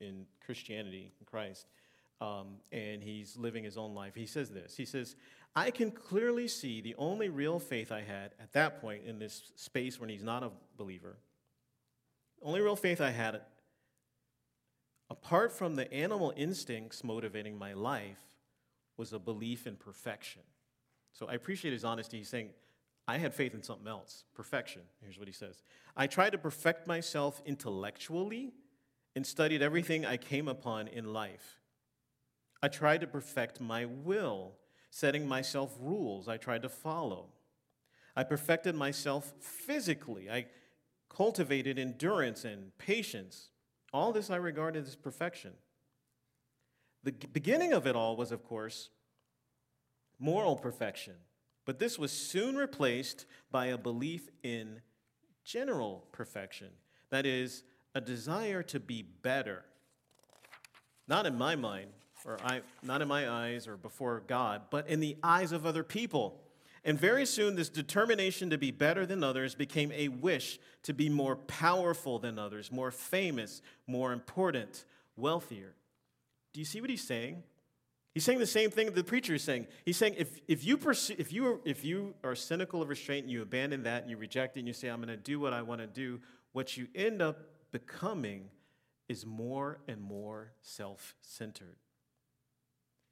in 0.00 0.26
Christianity, 0.44 1.12
in 1.20 1.26
Christ, 1.26 1.66
um, 2.20 2.56
and 2.72 3.02
he's 3.02 3.36
living 3.36 3.62
his 3.62 3.76
own 3.76 3.94
life. 3.94 4.14
He 4.14 4.26
says 4.26 4.50
this 4.50 4.76
He 4.76 4.84
says, 4.84 5.16
I 5.54 5.70
can 5.70 5.90
clearly 5.90 6.48
see 6.48 6.80
the 6.80 6.94
only 6.96 7.28
real 7.28 7.58
faith 7.58 7.92
I 7.92 8.00
had 8.00 8.32
at 8.40 8.52
that 8.52 8.80
point 8.80 9.02
in 9.06 9.18
this 9.18 9.52
space 9.54 10.00
when 10.00 10.08
he's 10.08 10.22
not 10.22 10.42
a 10.42 10.50
believer. 10.76 11.16
Only 12.42 12.60
real 12.60 12.76
faith 12.76 13.00
I 13.00 13.10
had, 13.10 13.42
apart 15.10 15.52
from 15.52 15.76
the 15.76 15.92
animal 15.92 16.32
instincts 16.36 17.04
motivating 17.04 17.56
my 17.56 17.74
life, 17.74 18.18
was 18.96 19.12
a 19.12 19.18
belief 19.18 19.66
in 19.66 19.76
perfection. 19.76 20.42
So 21.12 21.26
I 21.28 21.34
appreciate 21.34 21.72
his 21.72 21.84
honesty. 21.84 22.18
He's 22.18 22.28
saying, 22.28 22.50
I 23.08 23.18
had 23.18 23.34
faith 23.34 23.54
in 23.54 23.62
something 23.62 23.88
else 23.88 24.24
perfection. 24.34 24.82
Here's 25.00 25.18
what 25.18 25.28
he 25.28 25.34
says 25.34 25.62
I 25.96 26.06
tried 26.06 26.30
to 26.30 26.38
perfect 26.38 26.86
myself 26.86 27.42
intellectually 27.44 28.52
and 29.14 29.26
studied 29.26 29.62
everything 29.62 30.06
I 30.06 30.16
came 30.16 30.48
upon 30.48 30.88
in 30.88 31.12
life. 31.12 31.60
I 32.62 32.68
tried 32.68 33.00
to 33.00 33.06
perfect 33.06 33.60
my 33.60 33.84
will, 33.84 34.52
setting 34.90 35.26
myself 35.26 35.76
rules 35.80 36.28
I 36.28 36.36
tried 36.36 36.62
to 36.62 36.68
follow. 36.68 37.26
I 38.14 38.24
perfected 38.24 38.74
myself 38.74 39.32
physically. 39.40 40.30
I 40.30 40.46
cultivated 41.08 41.78
endurance 41.78 42.44
and 42.44 42.76
patience. 42.78 43.48
All 43.92 44.12
this 44.12 44.30
I 44.30 44.36
regarded 44.36 44.86
as 44.86 44.96
perfection. 44.96 45.52
The 47.02 47.12
beginning 47.12 47.72
of 47.72 47.86
it 47.86 47.96
all 47.96 48.16
was, 48.16 48.30
of 48.32 48.44
course, 48.44 48.90
moral 50.18 50.56
perfection. 50.56 51.14
But 51.64 51.78
this 51.78 51.98
was 51.98 52.12
soon 52.12 52.56
replaced 52.56 53.26
by 53.50 53.66
a 53.66 53.78
belief 53.78 54.28
in 54.42 54.80
general 55.44 56.04
perfection. 56.12 56.68
That 57.10 57.26
is, 57.26 57.62
a 57.94 58.00
desire 58.00 58.62
to 58.64 58.80
be 58.80 59.02
better. 59.02 59.64
Not 61.08 61.26
in 61.26 61.36
my 61.36 61.56
mind, 61.56 61.90
or 62.24 62.38
I, 62.42 62.62
not 62.82 63.02
in 63.02 63.08
my 63.08 63.28
eyes 63.28 63.68
or 63.68 63.76
before 63.76 64.22
God, 64.26 64.62
but 64.70 64.88
in 64.88 65.00
the 65.00 65.16
eyes 65.22 65.52
of 65.52 65.66
other 65.66 65.82
people. 65.82 66.40
And 66.84 66.98
very 66.98 67.26
soon, 67.26 67.54
this 67.54 67.68
determination 67.68 68.50
to 68.50 68.58
be 68.58 68.70
better 68.70 69.06
than 69.06 69.22
others 69.22 69.54
became 69.54 69.92
a 69.92 70.08
wish 70.08 70.58
to 70.82 70.92
be 70.92 71.08
more 71.08 71.36
powerful 71.36 72.18
than 72.18 72.38
others, 72.38 72.72
more 72.72 72.90
famous, 72.90 73.62
more 73.86 74.12
important, 74.12 74.84
wealthier. 75.16 75.74
Do 76.52 76.60
you 76.60 76.66
see 76.66 76.80
what 76.80 76.90
he's 76.90 77.06
saying? 77.06 77.44
He's 78.14 78.24
saying 78.24 78.40
the 78.40 78.46
same 78.46 78.70
thing 78.70 78.92
the 78.92 79.02
preacher 79.02 79.34
is 79.34 79.42
saying. 79.42 79.66
He's 79.86 79.96
saying 79.96 80.16
if, 80.18 80.38
if, 80.46 80.64
you, 80.64 80.76
pursue, 80.76 81.14
if, 81.16 81.32
you, 81.32 81.46
are, 81.46 81.60
if 81.64 81.84
you 81.84 82.14
are 82.22 82.34
cynical 82.34 82.82
of 82.82 82.90
restraint 82.90 83.24
and 83.24 83.32
you 83.32 83.40
abandon 83.40 83.84
that 83.84 84.02
and 84.02 84.10
you 84.10 84.18
reject 84.18 84.56
it 84.56 84.60
and 84.60 84.68
you 84.68 84.74
say, 84.74 84.88
I'm 84.88 84.98
going 84.98 85.08
to 85.08 85.16
do 85.16 85.40
what 85.40 85.54
I 85.54 85.62
want 85.62 85.80
to 85.80 85.86
do, 85.86 86.20
what 86.52 86.76
you 86.76 86.88
end 86.94 87.22
up 87.22 87.40
becoming 87.70 88.50
is 89.08 89.24
more 89.24 89.78
and 89.88 90.00
more 90.00 90.52
self 90.60 91.14
centered. 91.22 91.76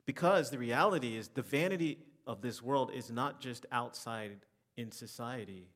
Because 0.04 0.50
the 0.50 0.58
reality 0.58 1.16
is, 1.16 1.28
the 1.28 1.42
vanity 1.42 1.98
of 2.26 2.42
this 2.42 2.62
world 2.62 2.90
is 2.94 3.10
not 3.10 3.40
just 3.40 3.64
outside 3.72 4.44
in 4.76 4.92
society, 4.92 5.68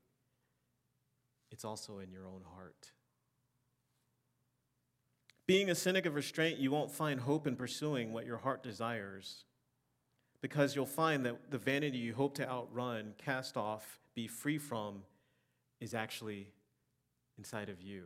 it's 1.51 1.65
also 1.65 1.99
in 1.99 2.11
your 2.11 2.27
own 2.27 2.43
heart. 2.55 2.93
Being 5.47 5.71
a 5.71 5.75
cynic 5.75 6.07
of 6.07 6.15
restraint, 6.15 6.59
you 6.59 6.71
won't 6.71 6.91
find 6.91 7.21
hope 7.21 7.47
in 7.47 7.57
pursuing 7.57 8.13
what 8.13 8.27
your 8.27 8.39
heart 8.39 8.63
desires 8.63 9.45
because 10.41 10.77
you'll 10.77 10.87
find 10.87 11.25
that 11.27 11.51
the 11.51 11.59
vanity 11.59 11.99
you 11.99 12.15
hope 12.15 12.35
to 12.35 12.49
outrun, 12.49 13.15
cast 13.19 13.57
off, 13.57 13.99
be 14.15 14.27
free 14.27 14.59
from 14.59 15.03
is 15.81 15.95
actually 15.95 16.49
inside 17.39 17.69
of 17.69 17.81
you. 17.81 18.05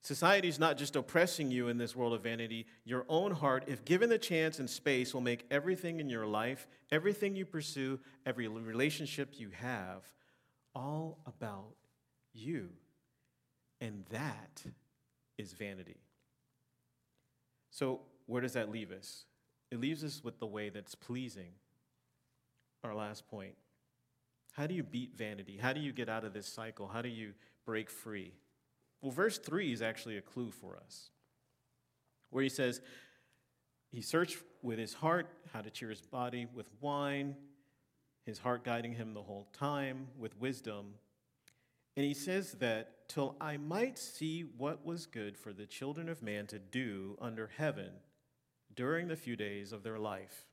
Society 0.00 0.46
is 0.46 0.60
not 0.60 0.78
just 0.78 0.94
oppressing 0.94 1.50
you 1.50 1.66
in 1.66 1.78
this 1.78 1.96
world 1.96 2.12
of 2.12 2.22
vanity. 2.22 2.66
Your 2.84 3.04
own 3.08 3.32
heart, 3.32 3.64
if 3.66 3.84
given 3.84 4.08
the 4.08 4.18
chance 4.18 4.60
and 4.60 4.70
space, 4.70 5.12
will 5.12 5.20
make 5.20 5.44
everything 5.50 5.98
in 5.98 6.08
your 6.08 6.26
life, 6.26 6.68
everything 6.92 7.34
you 7.34 7.44
pursue, 7.44 7.98
every 8.24 8.46
relationship 8.46 9.34
you 9.36 9.50
have, 9.50 10.04
all 10.72 11.18
about 11.26 11.74
you. 12.32 12.68
And 13.80 14.04
that 14.10 14.62
is 15.38 15.52
vanity. 15.52 16.00
So, 17.70 18.00
where 18.26 18.40
does 18.40 18.54
that 18.54 18.70
leave 18.70 18.90
us? 18.90 19.24
It 19.70 19.80
leaves 19.80 20.02
us 20.02 20.22
with 20.24 20.38
the 20.38 20.46
way 20.46 20.68
that's 20.68 20.94
pleasing. 20.94 21.52
Our 22.84 22.94
last 22.94 23.28
point. 23.28 23.54
How 24.52 24.66
do 24.66 24.74
you 24.74 24.82
beat 24.82 25.16
vanity? 25.16 25.58
How 25.60 25.72
do 25.72 25.80
you 25.80 25.92
get 25.92 26.08
out 26.08 26.24
of 26.24 26.32
this 26.32 26.46
cycle? 26.46 26.88
How 26.88 27.02
do 27.02 27.08
you 27.08 27.32
break 27.64 27.90
free? 27.90 28.32
Well, 29.02 29.12
verse 29.12 29.38
3 29.38 29.72
is 29.72 29.82
actually 29.82 30.16
a 30.16 30.22
clue 30.22 30.50
for 30.50 30.76
us, 30.76 31.10
where 32.30 32.42
he 32.42 32.48
says, 32.48 32.80
He 33.92 34.00
searched 34.00 34.38
with 34.62 34.78
his 34.78 34.94
heart 34.94 35.28
how 35.52 35.60
to 35.60 35.70
cheer 35.70 35.90
his 35.90 36.00
body 36.00 36.46
with 36.54 36.66
wine, 36.80 37.36
his 38.24 38.38
heart 38.38 38.64
guiding 38.64 38.94
him 38.94 39.12
the 39.14 39.22
whole 39.22 39.48
time 39.52 40.08
with 40.18 40.38
wisdom. 40.40 40.94
And 41.96 42.04
he 42.04 42.14
says 42.14 42.52
that, 42.52 43.08
till 43.08 43.36
I 43.40 43.56
might 43.56 43.98
see 43.98 44.42
what 44.42 44.84
was 44.84 45.06
good 45.06 45.38
for 45.38 45.52
the 45.52 45.66
children 45.66 46.08
of 46.08 46.22
man 46.22 46.46
to 46.48 46.58
do 46.58 47.16
under 47.20 47.50
heaven 47.56 47.90
during 48.74 49.08
the 49.08 49.16
few 49.16 49.36
days 49.36 49.72
of 49.72 49.82
their 49.82 49.98
life. 49.98 50.44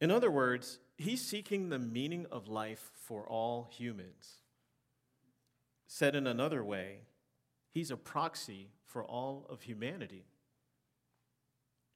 In 0.00 0.10
other 0.10 0.30
words, 0.30 0.78
he's 0.96 1.20
seeking 1.20 1.68
the 1.68 1.78
meaning 1.78 2.26
of 2.32 2.48
life 2.48 2.90
for 2.94 3.28
all 3.28 3.68
humans. 3.70 4.38
Said 5.86 6.16
in 6.16 6.26
another 6.26 6.64
way, 6.64 7.00
he's 7.70 7.90
a 7.90 7.96
proxy 7.96 8.70
for 8.86 9.04
all 9.04 9.46
of 9.50 9.62
humanity. 9.62 10.24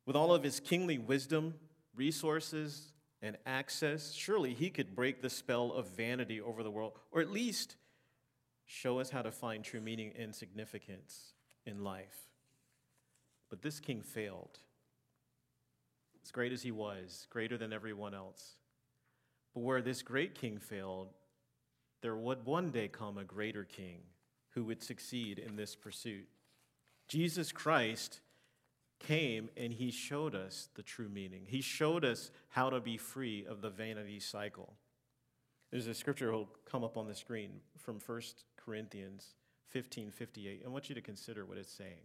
With 0.05 0.15
all 0.15 0.33
of 0.33 0.43
his 0.43 0.61
kingly 0.61 0.99
wisdom, 0.99 1.55
resources, 1.95 2.93
and 3.23 3.39
access, 3.47 4.13
surely 4.13 4.53
he 4.55 4.71
could 4.71 4.95
break 4.95 5.23
the 5.23 5.31
spell 5.31 5.73
of 5.73 5.89
vanity 5.89 6.41
over 6.41 6.63
the 6.63 6.71
world, 6.71 6.93
or 7.11 7.21
at 7.21 7.31
least 7.31 7.77
show 8.67 8.99
us 8.99 9.11
how 9.11 9.23
to 9.23 9.31
find 9.31 9.65
true 9.65 9.81
meaning 9.81 10.13
and 10.19 10.35
significance 10.35 11.33
in 11.65 11.83
life. 11.83 12.29
But 13.49 13.63
this 13.63 13.81
king 13.81 14.03
failed. 14.03 14.59
As 16.23 16.31
great 16.33 16.53
as 16.53 16.63
he 16.63 16.73
was, 16.73 17.27
greater 17.31 17.57
than 17.57 17.73
everyone 17.73 18.15
else. 18.15 18.57
But 19.55 19.61
where 19.61 19.81
this 19.81 20.03
great 20.03 20.35
king 20.35 20.59
failed, 20.59 21.09
there 22.03 22.17
would 22.17 22.45
one 22.45 22.71
day 22.71 22.89
come 22.89 23.17
a 23.17 23.25
greater 23.25 23.65
king 23.65 24.01
who 24.51 24.65
would 24.65 24.83
succeed 24.83 25.39
in 25.39 25.57
this 25.57 25.77
pursuit. 25.77 26.27
Jesus 27.09 27.53
Christ 27.53 28.21
came 28.99 29.49
and 29.57 29.73
he 29.73 29.91
showed 29.91 30.35
us 30.35 30.69
the 30.75 30.83
true 30.83 31.09
meaning. 31.09 31.43
He 31.47 31.61
showed 31.61 32.05
us 32.05 32.31
how 32.49 32.71
to 32.71 32.81
be 32.81 32.97
free 32.97 33.47
of 33.49 33.61
the 33.61 33.71
vanity 33.71 34.19
cycle. 34.19 34.75
There's 35.71 35.87
a 35.87 35.95
scripture 35.95 36.33
will 36.33 36.49
come 36.65 36.85
up 36.85 36.97
on 36.97 37.07
the 37.07 37.15
screen 37.15 37.61
from 37.77 37.99
1 38.05 38.21
Corinthians 38.67 39.35
15 39.69 40.11
58. 40.11 40.63
I 40.65 40.69
want 40.69 40.89
you 40.89 40.95
to 40.95 41.01
consider 41.01 41.47
what 41.47 41.59
it's 41.59 41.73
saying. 41.73 42.05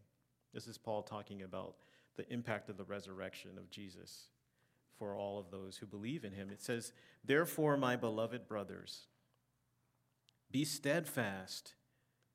This 0.54 0.68
is 0.68 0.78
Paul 0.78 1.02
talking 1.02 1.42
about 1.42 1.76
the 2.16 2.32
impact 2.32 2.70
of 2.70 2.78
the 2.78 2.84
resurrection 2.84 3.52
of 3.58 3.70
Jesus 3.72 4.28
for 5.00 5.16
all 5.16 5.40
of 5.40 5.50
those 5.50 5.78
who 5.78 5.88
believe 5.88 6.24
in 6.24 6.34
him. 6.34 6.50
It 6.52 6.62
says, 6.62 6.94
Therefore, 7.26 7.78
my 7.78 7.96
beloved 7.96 8.48
brothers, 8.48 9.08
be 10.52 10.66
steadfast, 10.66 11.74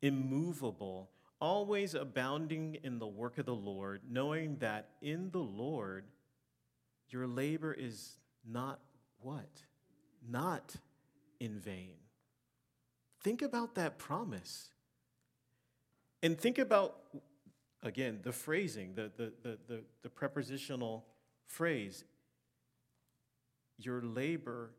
immovable, 0.03 1.11
always 1.41 1.95
abounding 1.95 2.79
in 2.83 2.99
the 2.99 3.07
work 3.07 3.39
of 3.39 3.47
the 3.47 3.55
Lord, 3.55 4.01
knowing 4.11 4.57
that 4.57 4.89
in 5.03 5.31
the 5.31 5.39
Lord 5.39 6.07
your 7.11 7.27
labor 7.27 7.73
is 7.73 8.17
not 8.45 8.81
what? 9.21 9.63
Not 10.29 10.75
in 11.39 11.61
vain. 11.61 11.95
Think 13.27 13.43
about 13.43 13.75
that 13.75 13.99
promise. 13.99 14.69
And 16.23 16.39
think 16.39 16.59
about, 16.59 16.95
again, 17.83 18.21
the 18.23 18.31
phrasing, 18.31 18.95
the, 18.95 19.11
the, 19.17 19.33
the, 19.43 19.59
the, 19.67 19.81
the 20.05 20.09
prepositional 20.09 21.05
phrase 21.49 22.05
your 23.79 24.01
labor 24.01 24.71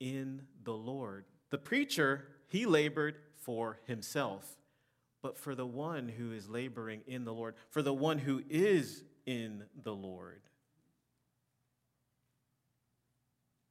in 0.00 0.42
the 0.64 0.72
Lord. 0.72 1.24
The 1.50 1.58
preacher, 1.58 2.26
he 2.48 2.66
labored 2.66 3.14
for 3.36 3.78
himself 3.86 4.56
but 5.22 5.38
for 5.38 5.54
the 5.54 5.66
one 5.66 6.08
who 6.08 6.32
is 6.32 6.48
laboring 6.48 7.02
in 7.06 7.24
the 7.24 7.32
Lord, 7.32 7.54
for 7.70 7.82
the 7.82 7.94
one 7.94 8.18
who 8.18 8.42
is 8.50 9.04
in 9.24 9.62
the 9.84 9.94
Lord. 9.94 10.42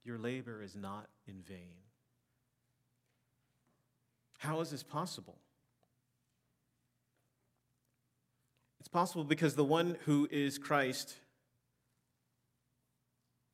Your 0.02 0.16
labor 0.18 0.62
is 0.62 0.74
not 0.74 1.08
in 1.26 1.42
vain. 1.42 1.87
How 4.38 4.60
is 4.60 4.70
this 4.70 4.82
possible? 4.82 5.36
It's 8.80 8.88
possible 8.88 9.24
because 9.24 9.54
the 9.54 9.64
one 9.64 9.96
who 10.04 10.28
is 10.30 10.58
Christ, 10.58 11.16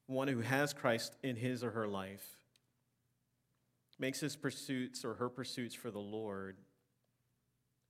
one 0.07 0.29
who 0.29 0.41
has 0.41 0.73
Christ 0.73 1.17
in 1.23 1.37
his 1.37 1.65
or 1.65 1.71
her 1.71 1.89
life, 1.89 2.25
makes 3.99 4.21
his 4.21 4.37
pursuits 4.37 5.05
or 5.05 5.15
her 5.15 5.31
pursuits 5.31 5.75
for 5.75 5.91
the 5.91 5.99
Lord 5.99 6.59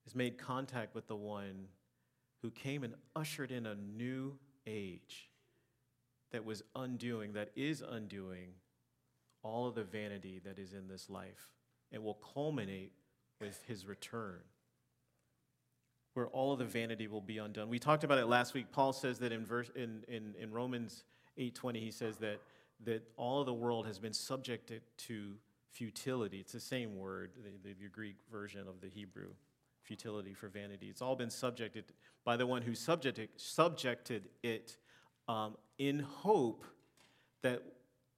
has 0.05 0.15
made 0.15 0.39
contact 0.39 0.95
with 0.95 1.09
the 1.09 1.17
one 1.17 1.67
who 2.43 2.51
came 2.51 2.85
and 2.85 2.95
ushered 3.17 3.51
in 3.51 3.67
a 3.67 3.75
new 3.75 4.39
age 4.67 5.31
that 6.31 6.45
was 6.45 6.63
undoing, 6.77 7.33
that 7.33 7.51
is 7.57 7.83
undoing 7.83 8.51
all 9.43 9.67
of 9.67 9.75
the 9.75 9.83
vanity 9.83 10.41
that 10.45 10.59
is 10.59 10.75
in 10.75 10.87
this 10.87 11.11
life 11.11 11.54
and 11.95 12.05
will 12.05 12.19
culminate 12.35 12.93
with 13.41 13.63
his 13.67 13.87
return 13.87 14.41
where 16.15 16.27
all 16.29 16.53
of 16.53 16.59
the 16.59 16.65
vanity 16.65 17.07
will 17.07 17.21
be 17.21 17.39
undone. 17.39 17.69
We 17.69 17.79
talked 17.79 18.05
about 18.05 18.19
it 18.19 18.27
last 18.27 18.55
week. 18.55 18.71
Paul 18.71 18.93
says 18.93 19.19
that 19.21 19.33
in, 19.33 19.45
verse, 19.45 19.71
in, 19.75 20.05
in, 20.09 20.35
in 20.41 20.53
Romans 20.53 21.05
8.20, 21.39 21.77
he 21.77 21.91
says 21.91 22.19
that, 22.19 22.41
that 22.85 23.03
all 23.17 23.41
of 23.41 23.47
the 23.47 23.55
world 23.55 23.87
has 23.87 23.99
been 23.99 24.13
subjected 24.13 24.83
to 24.99 25.33
futility. 25.73 26.39
It's 26.39 26.53
the 26.53 26.61
same 26.61 26.97
word, 26.97 27.33
the, 27.65 27.75
the 27.75 27.89
Greek 27.89 28.17
version 28.31 28.69
of 28.69 28.81
the 28.81 28.89
Hebrew 28.89 29.31
futility, 29.83 30.35
for 30.35 30.49
vanity. 30.49 30.87
It's 30.89 31.03
all 31.03 31.17
been 31.17 31.31
subjected 31.31 31.85
by 32.25 32.37
the 32.37 32.47
one 32.47 32.63
who 32.63 32.75
subjected, 32.75 33.29
subjected 33.37 34.29
it 34.43 34.77
um, 35.27 35.57
in 35.79 35.99
hope 35.99 36.65
that 37.43 37.63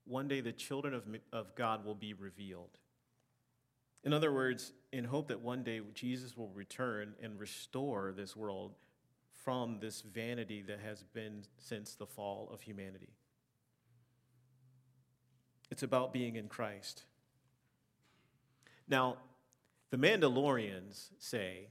one 0.07 0.29
day 0.29 0.41
the 0.41 0.53
children 0.53 0.93
of, 0.95 1.05
of 1.33 1.55
God 1.55 1.85
will 1.85 1.95
be 1.95 2.13
revealed. 2.13 2.79
In 4.07 4.13
other 4.13 4.33
words, 4.33 4.73
in 4.93 5.05
hope 5.05 5.27
that 5.29 5.41
one 5.41 5.65
day 5.65 5.81
Jesus 5.93 6.37
will 6.37 6.51
return 6.51 7.15
and 7.21 7.41
restore 7.41 8.15
this 8.17 8.37
world 8.37 8.77
from 9.33 9.81
this 9.81 10.01
vanity 10.01 10.63
that 10.63 10.79
has 10.79 11.03
been 11.03 11.43
since 11.59 11.97
the 11.97 12.07
fall 12.07 12.49
of 12.53 12.61
humanity. 12.61 13.09
It's 15.73 15.83
about 15.83 16.13
being 16.13 16.37
in 16.37 16.47
Christ. 16.47 17.03
Now, 18.89 19.17
the 19.91 19.97
Mandalorians 19.97 21.09
say, 21.19 21.67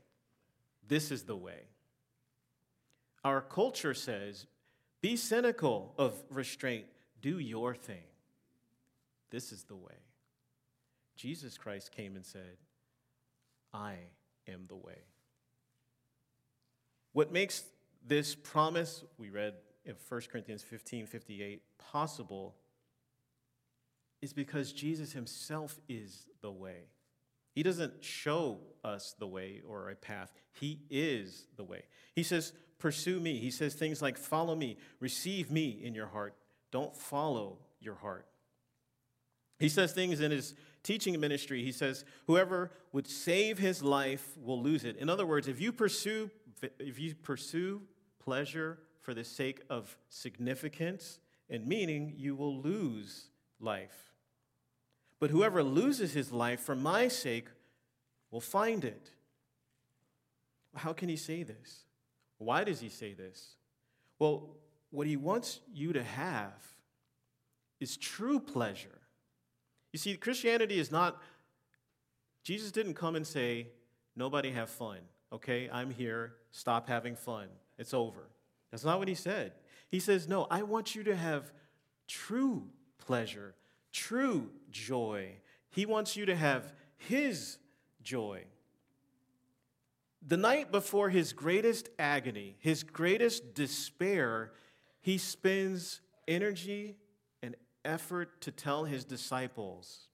This 0.85 1.11
is 1.11 1.23
the 1.23 1.37
way. 1.37 1.69
Our 3.23 3.39
culture 3.39 3.93
says, 3.93 4.45
Be 4.99 5.15
cynical 5.15 5.93
of 5.97 6.21
restraint, 6.29 6.87
do 7.21 7.39
your 7.39 7.73
thing. 7.73 8.03
This 9.29 9.53
is 9.53 9.63
the 9.63 9.77
way. 9.77 9.95
Jesus 11.15 11.57
Christ 11.57 11.91
came 11.91 12.15
and 12.15 12.25
said, 12.25 12.57
I 13.73 13.95
am 14.47 14.65
the 14.67 14.75
way. 14.75 15.03
What 17.13 17.31
makes 17.31 17.63
this 18.05 18.35
promise, 18.35 19.03
we 19.17 19.29
read 19.29 19.53
in 19.85 19.95
1 20.09 20.21
Corinthians 20.31 20.63
15 20.63 21.05
58, 21.05 21.61
possible 21.77 22.55
is 24.21 24.33
because 24.33 24.73
Jesus 24.73 25.13
himself 25.13 25.79
is 25.87 26.25
the 26.41 26.51
way. 26.51 26.89
He 27.53 27.63
doesn't 27.63 28.03
show 28.03 28.59
us 28.83 29.15
the 29.17 29.27
way 29.27 29.61
or 29.65 29.89
a 29.89 29.95
path. 29.95 30.31
He 30.51 30.81
is 30.89 31.47
the 31.55 31.63
way. 31.63 31.83
He 32.13 32.23
says, 32.23 32.53
Pursue 32.77 33.19
me. 33.19 33.37
He 33.37 33.51
says 33.51 33.73
things 33.73 34.01
like, 34.01 34.17
Follow 34.17 34.55
me, 34.55 34.77
receive 34.99 35.49
me 35.49 35.79
in 35.81 35.95
your 35.95 36.07
heart. 36.07 36.35
Don't 36.71 36.95
follow 36.95 37.59
your 37.79 37.95
heart. 37.95 38.25
He 39.59 39.69
says 39.69 39.93
things 39.93 40.19
in 40.19 40.31
his 40.31 40.53
teaching 40.85 41.19
ministry. 41.19 41.63
He 41.63 41.71
says, 41.71 42.05
Whoever 42.27 42.71
would 42.93 43.07
save 43.07 43.57
his 43.57 43.83
life 43.83 44.37
will 44.41 44.61
lose 44.61 44.85
it. 44.85 44.95
In 44.97 45.09
other 45.09 45.25
words, 45.25 45.47
if 45.47 45.59
you 45.59 45.73
pursue, 45.73 46.29
if 46.79 46.99
you 46.99 47.15
pursue 47.15 47.81
pleasure 48.23 48.77
for 49.01 49.13
the 49.13 49.23
sake 49.23 49.61
of 49.69 49.97
significance 50.09 51.19
and 51.49 51.67
meaning, 51.67 52.13
you 52.15 52.35
will 52.35 52.55
lose 52.61 53.29
life. 53.59 54.13
But 55.19 55.31
whoever 55.31 55.63
loses 55.63 56.13
his 56.13 56.31
life 56.31 56.61
for 56.61 56.75
my 56.75 57.07
sake 57.07 57.47
will 58.31 58.41
find 58.41 58.85
it. 58.85 59.11
How 60.75 60.93
can 60.93 61.09
he 61.09 61.15
say 61.15 61.43
this? 61.43 61.85
Why 62.37 62.63
does 62.63 62.79
he 62.79 62.89
say 62.89 63.13
this? 63.13 63.55
Well, 64.19 64.49
what 64.91 65.07
he 65.07 65.17
wants 65.17 65.61
you 65.73 65.93
to 65.93 66.03
have 66.03 66.53
is 67.79 67.97
true 67.97 68.39
pleasure. 68.39 68.94
You 69.95 69.99
see, 69.99 70.17
Christianity 70.17 70.77
is 70.77 70.91
not, 70.91 71.21
Jesus 72.43 72.69
didn't 72.73 72.95
come 72.95 73.15
and 73.15 73.25
say, 73.25 73.69
nobody 74.13 74.51
have 74.51 74.69
fun, 74.69 74.97
okay? 75.31 75.69
I'm 75.71 75.89
here, 75.89 76.33
stop 76.51 76.89
having 76.89 77.15
fun, 77.15 77.47
it's 77.77 77.93
over. 77.93 78.27
That's 78.71 78.83
not 78.83 78.99
what 78.99 79.07
he 79.07 79.15
said. 79.15 79.53
He 79.87 80.01
says, 80.01 80.27
no, 80.27 80.47
I 80.51 80.63
want 80.63 80.95
you 80.95 81.03
to 81.05 81.15
have 81.15 81.49
true 82.09 82.67
pleasure, 82.97 83.55
true 83.93 84.49
joy. 84.69 85.37
He 85.69 85.85
wants 85.85 86.17
you 86.17 86.25
to 86.25 86.35
have 86.35 86.73
His 86.97 87.57
joy. 88.03 88.43
The 90.27 90.35
night 90.35 90.73
before 90.73 91.07
his 91.07 91.31
greatest 91.31 91.87
agony, 91.97 92.57
his 92.59 92.83
greatest 92.83 93.53
despair, 93.53 94.51
he 94.99 95.17
spends 95.17 96.01
energy 96.27 96.97
effort 97.85 98.41
to 98.41 98.51
tell 98.51 98.85
his 98.85 99.05
disciples 99.05 100.07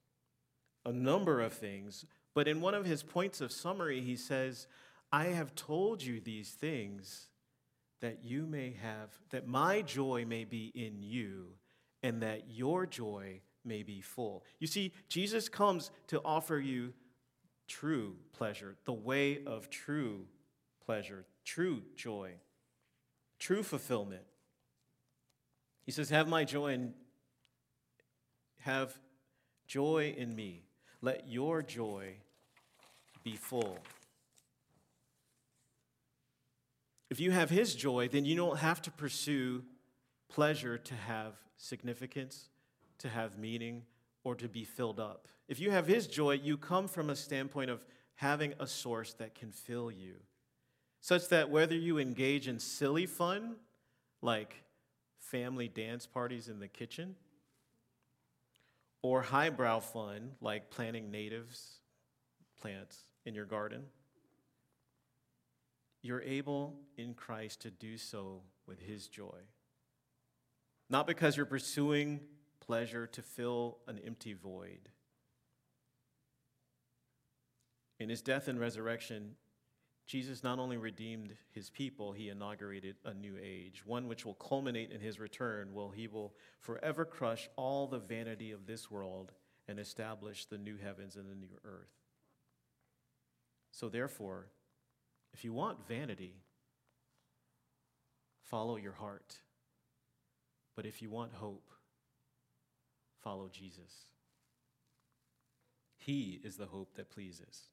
a 0.86 0.92
number 0.92 1.42
of 1.42 1.54
things. 1.54 2.06
But 2.34 2.48
in 2.48 2.62
one 2.62 2.74
of 2.74 2.86
his 2.86 3.04
points 3.04 3.42
of 3.42 3.52
summary, 3.52 4.02
he 4.02 4.16
says, 4.16 4.68
I 5.12 5.26
have 5.26 5.56
told 5.56 6.02
you 6.02 6.20
these 6.20 6.52
things 6.52 7.28
that 8.02 8.24
you 8.24 8.46
may 8.46 8.76
have, 8.82 9.10
that 9.30 9.48
my 9.48 9.82
joy 9.82 10.26
may 10.28 10.44
be 10.44 10.72
in 10.74 11.02
you, 11.02 11.54
and 12.02 12.22
that 12.22 12.50
your 12.50 12.86
joy 12.86 13.42
may 13.64 13.84
be 13.84 14.02
full. 14.02 14.44
You 14.60 14.68
see, 14.68 14.94
Jesus 15.08 15.50
comes 15.50 15.92
to 16.08 16.22
offer 16.26 16.58
you 16.58 16.94
true 17.68 18.16
pleasure, 18.34 18.76
the 18.86 18.94
way 18.94 19.44
of 19.46 19.70
true 19.70 20.26
pleasure, 20.84 21.26
true 21.46 21.84
joy, 21.96 22.32
true 23.40 23.64
fulfillment. 23.64 24.24
He 25.86 25.92
says, 25.92 26.10
Have 26.10 26.28
my 26.28 26.44
joy 26.44 26.74
and 26.74 26.94
have 28.62 28.98
joy 29.68 30.14
in 30.18 30.36
me. 30.36 30.64
Let 31.02 31.28
your 31.28 31.62
joy 31.62 32.16
be 33.24 33.36
full. 33.36 33.80
If 37.10 37.20
you 37.20 37.32
have 37.32 37.50
His 37.50 37.76
joy, 37.76 38.08
then 38.08 38.26
you 38.26 38.36
don't 38.36 38.58
have 38.58 38.82
to 38.84 38.92
pursue 38.92 39.64
pleasure 40.30 40.78
to 40.78 40.94
have 40.94 41.34
significance, 41.58 42.50
to 43.00 43.10
have 43.10 43.38
meaning, 43.38 43.84
or 44.24 44.36
to 44.36 44.48
be 44.48 44.64
filled 44.64 45.00
up. 45.00 45.28
If 45.48 45.60
you 45.60 45.72
have 45.72 45.88
His 45.88 46.08
joy, 46.08 46.34
you 46.34 46.58
come 46.58 46.88
from 46.88 47.10
a 47.10 47.16
standpoint 47.16 47.70
of 47.70 47.84
having 48.16 48.54
a 48.60 48.68
source 48.68 49.14
that 49.14 49.36
can 49.36 49.52
fill 49.52 49.92
you, 49.92 50.14
such 51.02 51.28
that 51.30 51.50
whether 51.50 51.76
you 51.76 51.98
engage 51.98 52.48
in 52.48 52.60
silly 52.60 53.08
fun, 53.08 53.56
like 54.22 54.64
family 55.18 55.68
dance 55.68 56.06
parties 56.06 56.48
in 56.48 56.60
the 56.60 56.68
kitchen, 56.68 57.16
or 59.02 59.22
highbrow 59.22 59.80
fun, 59.80 60.32
like 60.42 60.70
planting 60.70 61.12
natives 61.12 61.80
plants 62.60 62.98
in 63.26 63.34
your 63.34 63.46
garden, 63.46 63.84
you're 66.02 66.22
able 66.22 66.76
in 66.98 67.14
Christ 67.14 67.62
to 67.62 67.72
do 67.72 67.98
so 67.98 68.42
with 68.68 68.80
His 68.80 69.08
joy. 69.08 69.40
Not 70.90 71.08
because 71.08 71.38
you're 71.38 71.46
pursuing 71.46 72.20
pleasure 72.60 73.08
to 73.08 73.22
fill 73.22 73.80
an 73.88 74.00
empty 74.06 74.34
void. 74.34 74.90
In 78.00 78.10
his 78.10 78.22
death 78.22 78.48
and 78.48 78.60
resurrection, 78.60 79.36
Jesus 80.08 80.44
not 80.44 80.60
only 80.60 80.78
redeemed 80.78 81.36
his 81.52 81.70
people, 81.70 82.12
he 82.12 82.30
inaugurated 82.30 82.96
a 83.06 83.14
new 83.14 83.38
age, 83.42 83.84
one 83.86 84.08
which 84.08 84.26
will 84.26 84.34
culminate 84.34 84.92
in 84.92 85.00
his 85.00 85.20
return, 85.20 85.74
while 85.74 85.90
he 85.90 86.08
will 86.08 86.34
forever 86.60 87.06
crush 87.06 87.50
all 87.56 87.88
the 87.88 88.00
vanity 88.00 88.52
of 88.52 88.66
this 88.66 88.92
world 88.92 89.32
and 89.68 89.80
establish 89.80 90.46
the 90.46 90.58
new 90.58 90.78
heavens 90.78 91.16
and 91.16 91.30
the 91.30 91.36
new 91.36 91.60
earth. 91.64 91.94
So, 93.72 93.88
therefore, 93.88 94.48
if 95.34 95.46
you 95.46 95.54
want 95.54 95.88
vanity, 95.88 96.36
follow 98.44 98.76
your 98.76 98.92
heart. 98.92 99.38
But 100.76 100.86
if 100.86 101.02
you 101.02 101.10
want 101.10 101.34
hope, 101.34 101.70
follow 103.22 103.50
Jesus. 103.50 104.08
He 105.98 106.42
is 106.44 106.58
the 106.58 106.66
hope 106.66 106.96
that 106.96 107.12
pleases. 107.12 107.70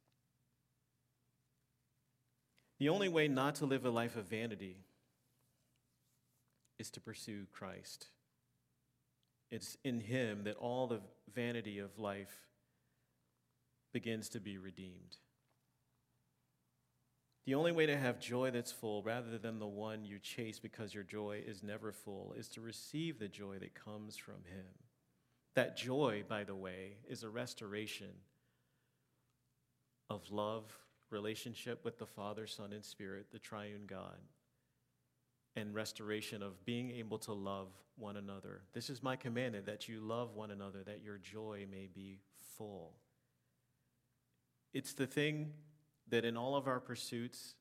The 2.79 2.88
only 2.88 3.09
way 3.09 3.27
not 3.29 3.57
to 3.57 3.67
live 3.67 3.85
a 3.85 3.91
life 3.91 4.17
of 4.17 4.27
vanity 4.27 4.77
is 6.79 6.91
to 6.91 7.01
pursue 7.01 7.47
Christ. 7.53 8.07
It's 9.51 9.77
in 9.85 10.01
Him 10.01 10.45
that 10.45 10.57
all 10.57 10.87
the 10.87 11.01
vanity 11.35 11.79
of 11.79 11.99
life 11.99 12.49
begins 13.93 14.29
to 14.31 14.41
be 14.41 14.59
redeemed. 14.59 15.17
The 17.47 17.55
only 17.55 17.73
way 17.73 17.87
to 17.87 17.97
have 17.97 18.21
joy 18.21 18.51
that's 18.51 18.71
full, 18.71 19.03
rather 19.03 19.38
than 19.38 19.59
the 19.59 19.67
one 19.67 20.05
you 20.05 20.19
chase 20.19 20.59
because 20.59 20.93
your 20.93 21.03
joy 21.03 21.43
is 21.47 21.62
never 21.62 21.93
full, 21.93 22.35
is 22.37 22.49
to 22.51 22.61
receive 22.61 23.19
the 23.19 23.27
joy 23.27 23.59
that 23.59 23.75
comes 23.75 24.17
from 24.17 24.45
Him. 24.45 24.67
That 25.55 25.77
joy, 25.77 26.25
by 26.29 26.45
the 26.45 26.55
way, 26.55 26.99
is 27.09 27.23
a 27.23 27.31
restoration 27.31 28.11
of 30.11 30.31
love, 30.31 30.71
relationship 31.11 31.85
with 31.85 31.99
the 31.99 32.07
Father, 32.07 32.47
Son, 32.47 32.73
and 32.73 32.85
Spirit, 32.85 33.27
the 33.33 33.38
triune 33.38 33.87
God, 33.87 34.18
and 35.57 35.75
restoration 35.75 36.42
of 36.42 36.64
being 36.64 36.90
able 36.90 37.18
to 37.18 37.33
love 37.33 37.68
one 37.97 38.16
another. 38.16 38.62
This 38.73 38.90
is 38.90 39.03
my 39.03 39.16
commandment 39.16 39.66
that 39.66 39.88
you 39.88 40.01
love 40.01 40.35
one 40.35 40.51
another, 40.51 40.83
that 40.85 41.03
your 41.03 41.18
joy 41.18 41.66
may 41.71 41.88
be 41.92 42.21
full. 42.57 42.94
It's 44.73 44.92
the 44.92 45.07
thing 45.07 45.53
that 46.09 46.25
in 46.25 46.37
all 46.37 46.57
of 46.57 46.66
our 46.66 46.81
pursuits 46.81 47.55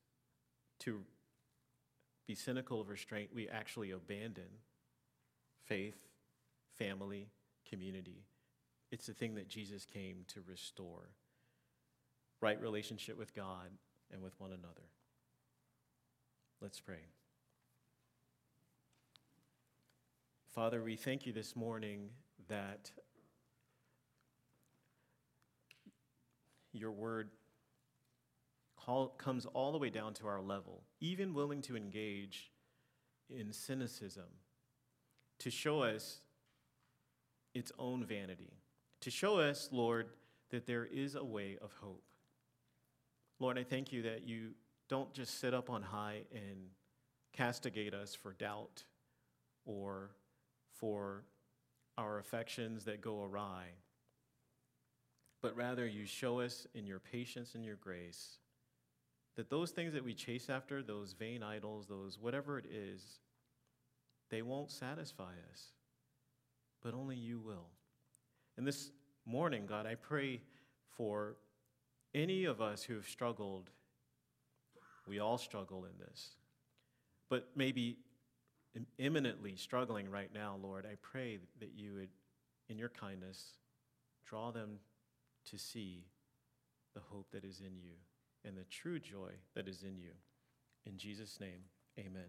to 0.80 1.02
be 2.26 2.34
cynical 2.34 2.80
of 2.80 2.88
restraint, 2.88 3.30
we 3.34 3.48
actually 3.48 3.90
abandon 3.90 4.48
faith, 5.66 5.96
family, 6.76 7.28
community. 7.68 8.24
It's 8.90 9.06
the 9.06 9.14
thing 9.14 9.34
that 9.34 9.48
Jesus 9.48 9.84
came 9.84 10.24
to 10.28 10.40
restore 10.48 11.10
right 12.40 12.60
relationship 12.60 13.18
with 13.18 13.34
God 13.34 13.70
and 14.12 14.22
with 14.22 14.38
one 14.38 14.52
another. 14.52 14.88
Let's 16.60 16.80
pray. 16.80 17.06
Father, 20.54 20.82
we 20.82 20.96
thank 20.96 21.26
you 21.26 21.32
this 21.32 21.54
morning 21.54 22.08
that 22.48 22.90
your 26.72 26.90
word 26.90 27.30
call, 28.76 29.08
comes 29.08 29.46
all 29.46 29.72
the 29.72 29.78
way 29.78 29.90
down 29.90 30.14
to 30.14 30.26
our 30.26 30.40
level, 30.40 30.82
even 31.00 31.34
willing 31.34 31.62
to 31.62 31.76
engage 31.76 32.50
in 33.30 33.52
cynicism 33.52 34.24
to 35.38 35.50
show 35.50 35.82
us 35.82 36.20
its 37.54 37.70
own 37.78 38.04
vanity, 38.04 38.52
to 39.00 39.10
show 39.10 39.38
us, 39.38 39.68
Lord, 39.70 40.08
that 40.50 40.66
there 40.66 40.86
is 40.86 41.14
a 41.14 41.24
way 41.24 41.58
of 41.60 41.72
hope. 41.80 42.07
Lord, 43.40 43.58
I 43.58 43.64
thank 43.64 43.92
you 43.92 44.02
that 44.02 44.26
you 44.26 44.50
don't 44.88 45.12
just 45.12 45.40
sit 45.40 45.54
up 45.54 45.70
on 45.70 45.82
high 45.82 46.22
and 46.32 46.70
castigate 47.32 47.94
us 47.94 48.14
for 48.14 48.32
doubt 48.32 48.84
or 49.64 50.10
for 50.74 51.24
our 51.96 52.18
affections 52.18 52.84
that 52.84 53.00
go 53.00 53.22
awry, 53.22 53.64
but 55.42 55.56
rather 55.56 55.86
you 55.86 56.06
show 56.06 56.40
us 56.40 56.66
in 56.74 56.86
your 56.86 56.98
patience 56.98 57.54
and 57.54 57.64
your 57.64 57.76
grace 57.76 58.38
that 59.36 59.50
those 59.50 59.70
things 59.70 59.92
that 59.92 60.04
we 60.04 60.14
chase 60.14 60.50
after, 60.50 60.82
those 60.82 61.12
vain 61.12 61.44
idols, 61.44 61.86
those 61.86 62.18
whatever 62.20 62.58
it 62.58 62.66
is, 62.66 63.20
they 64.30 64.42
won't 64.42 64.68
satisfy 64.68 65.30
us, 65.52 65.62
but 66.82 66.92
only 66.92 67.14
you 67.14 67.38
will. 67.38 67.68
And 68.56 68.66
this 68.66 68.90
morning, 69.24 69.64
God, 69.64 69.86
I 69.86 69.94
pray 69.94 70.40
for 70.96 71.36
any 72.14 72.44
of 72.44 72.60
us 72.60 72.82
who 72.82 72.94
have 72.94 73.08
struggled. 73.08 73.70
We 75.06 75.20
all 75.20 75.38
struggle 75.38 75.84
in 75.84 75.98
this, 75.98 76.36
but 77.30 77.48
maybe 77.56 77.96
imminently 78.98 79.56
struggling 79.56 80.10
right 80.10 80.30
now, 80.32 80.58
Lord, 80.62 80.86
I 80.86 80.96
pray 81.00 81.38
that 81.60 81.70
you 81.74 81.94
would, 81.94 82.10
in 82.68 82.78
your 82.78 82.90
kindness, 82.90 83.54
draw 84.26 84.50
them 84.50 84.78
to 85.46 85.58
see 85.58 86.04
the 86.94 87.00
hope 87.00 87.30
that 87.32 87.44
is 87.44 87.60
in 87.60 87.78
you 87.78 87.94
and 88.44 88.56
the 88.56 88.64
true 88.64 88.98
joy 88.98 89.30
that 89.54 89.68
is 89.68 89.82
in 89.82 89.96
you. 89.98 90.12
In 90.86 90.96
Jesus' 90.96 91.38
name, 91.40 91.62
amen. 91.98 92.28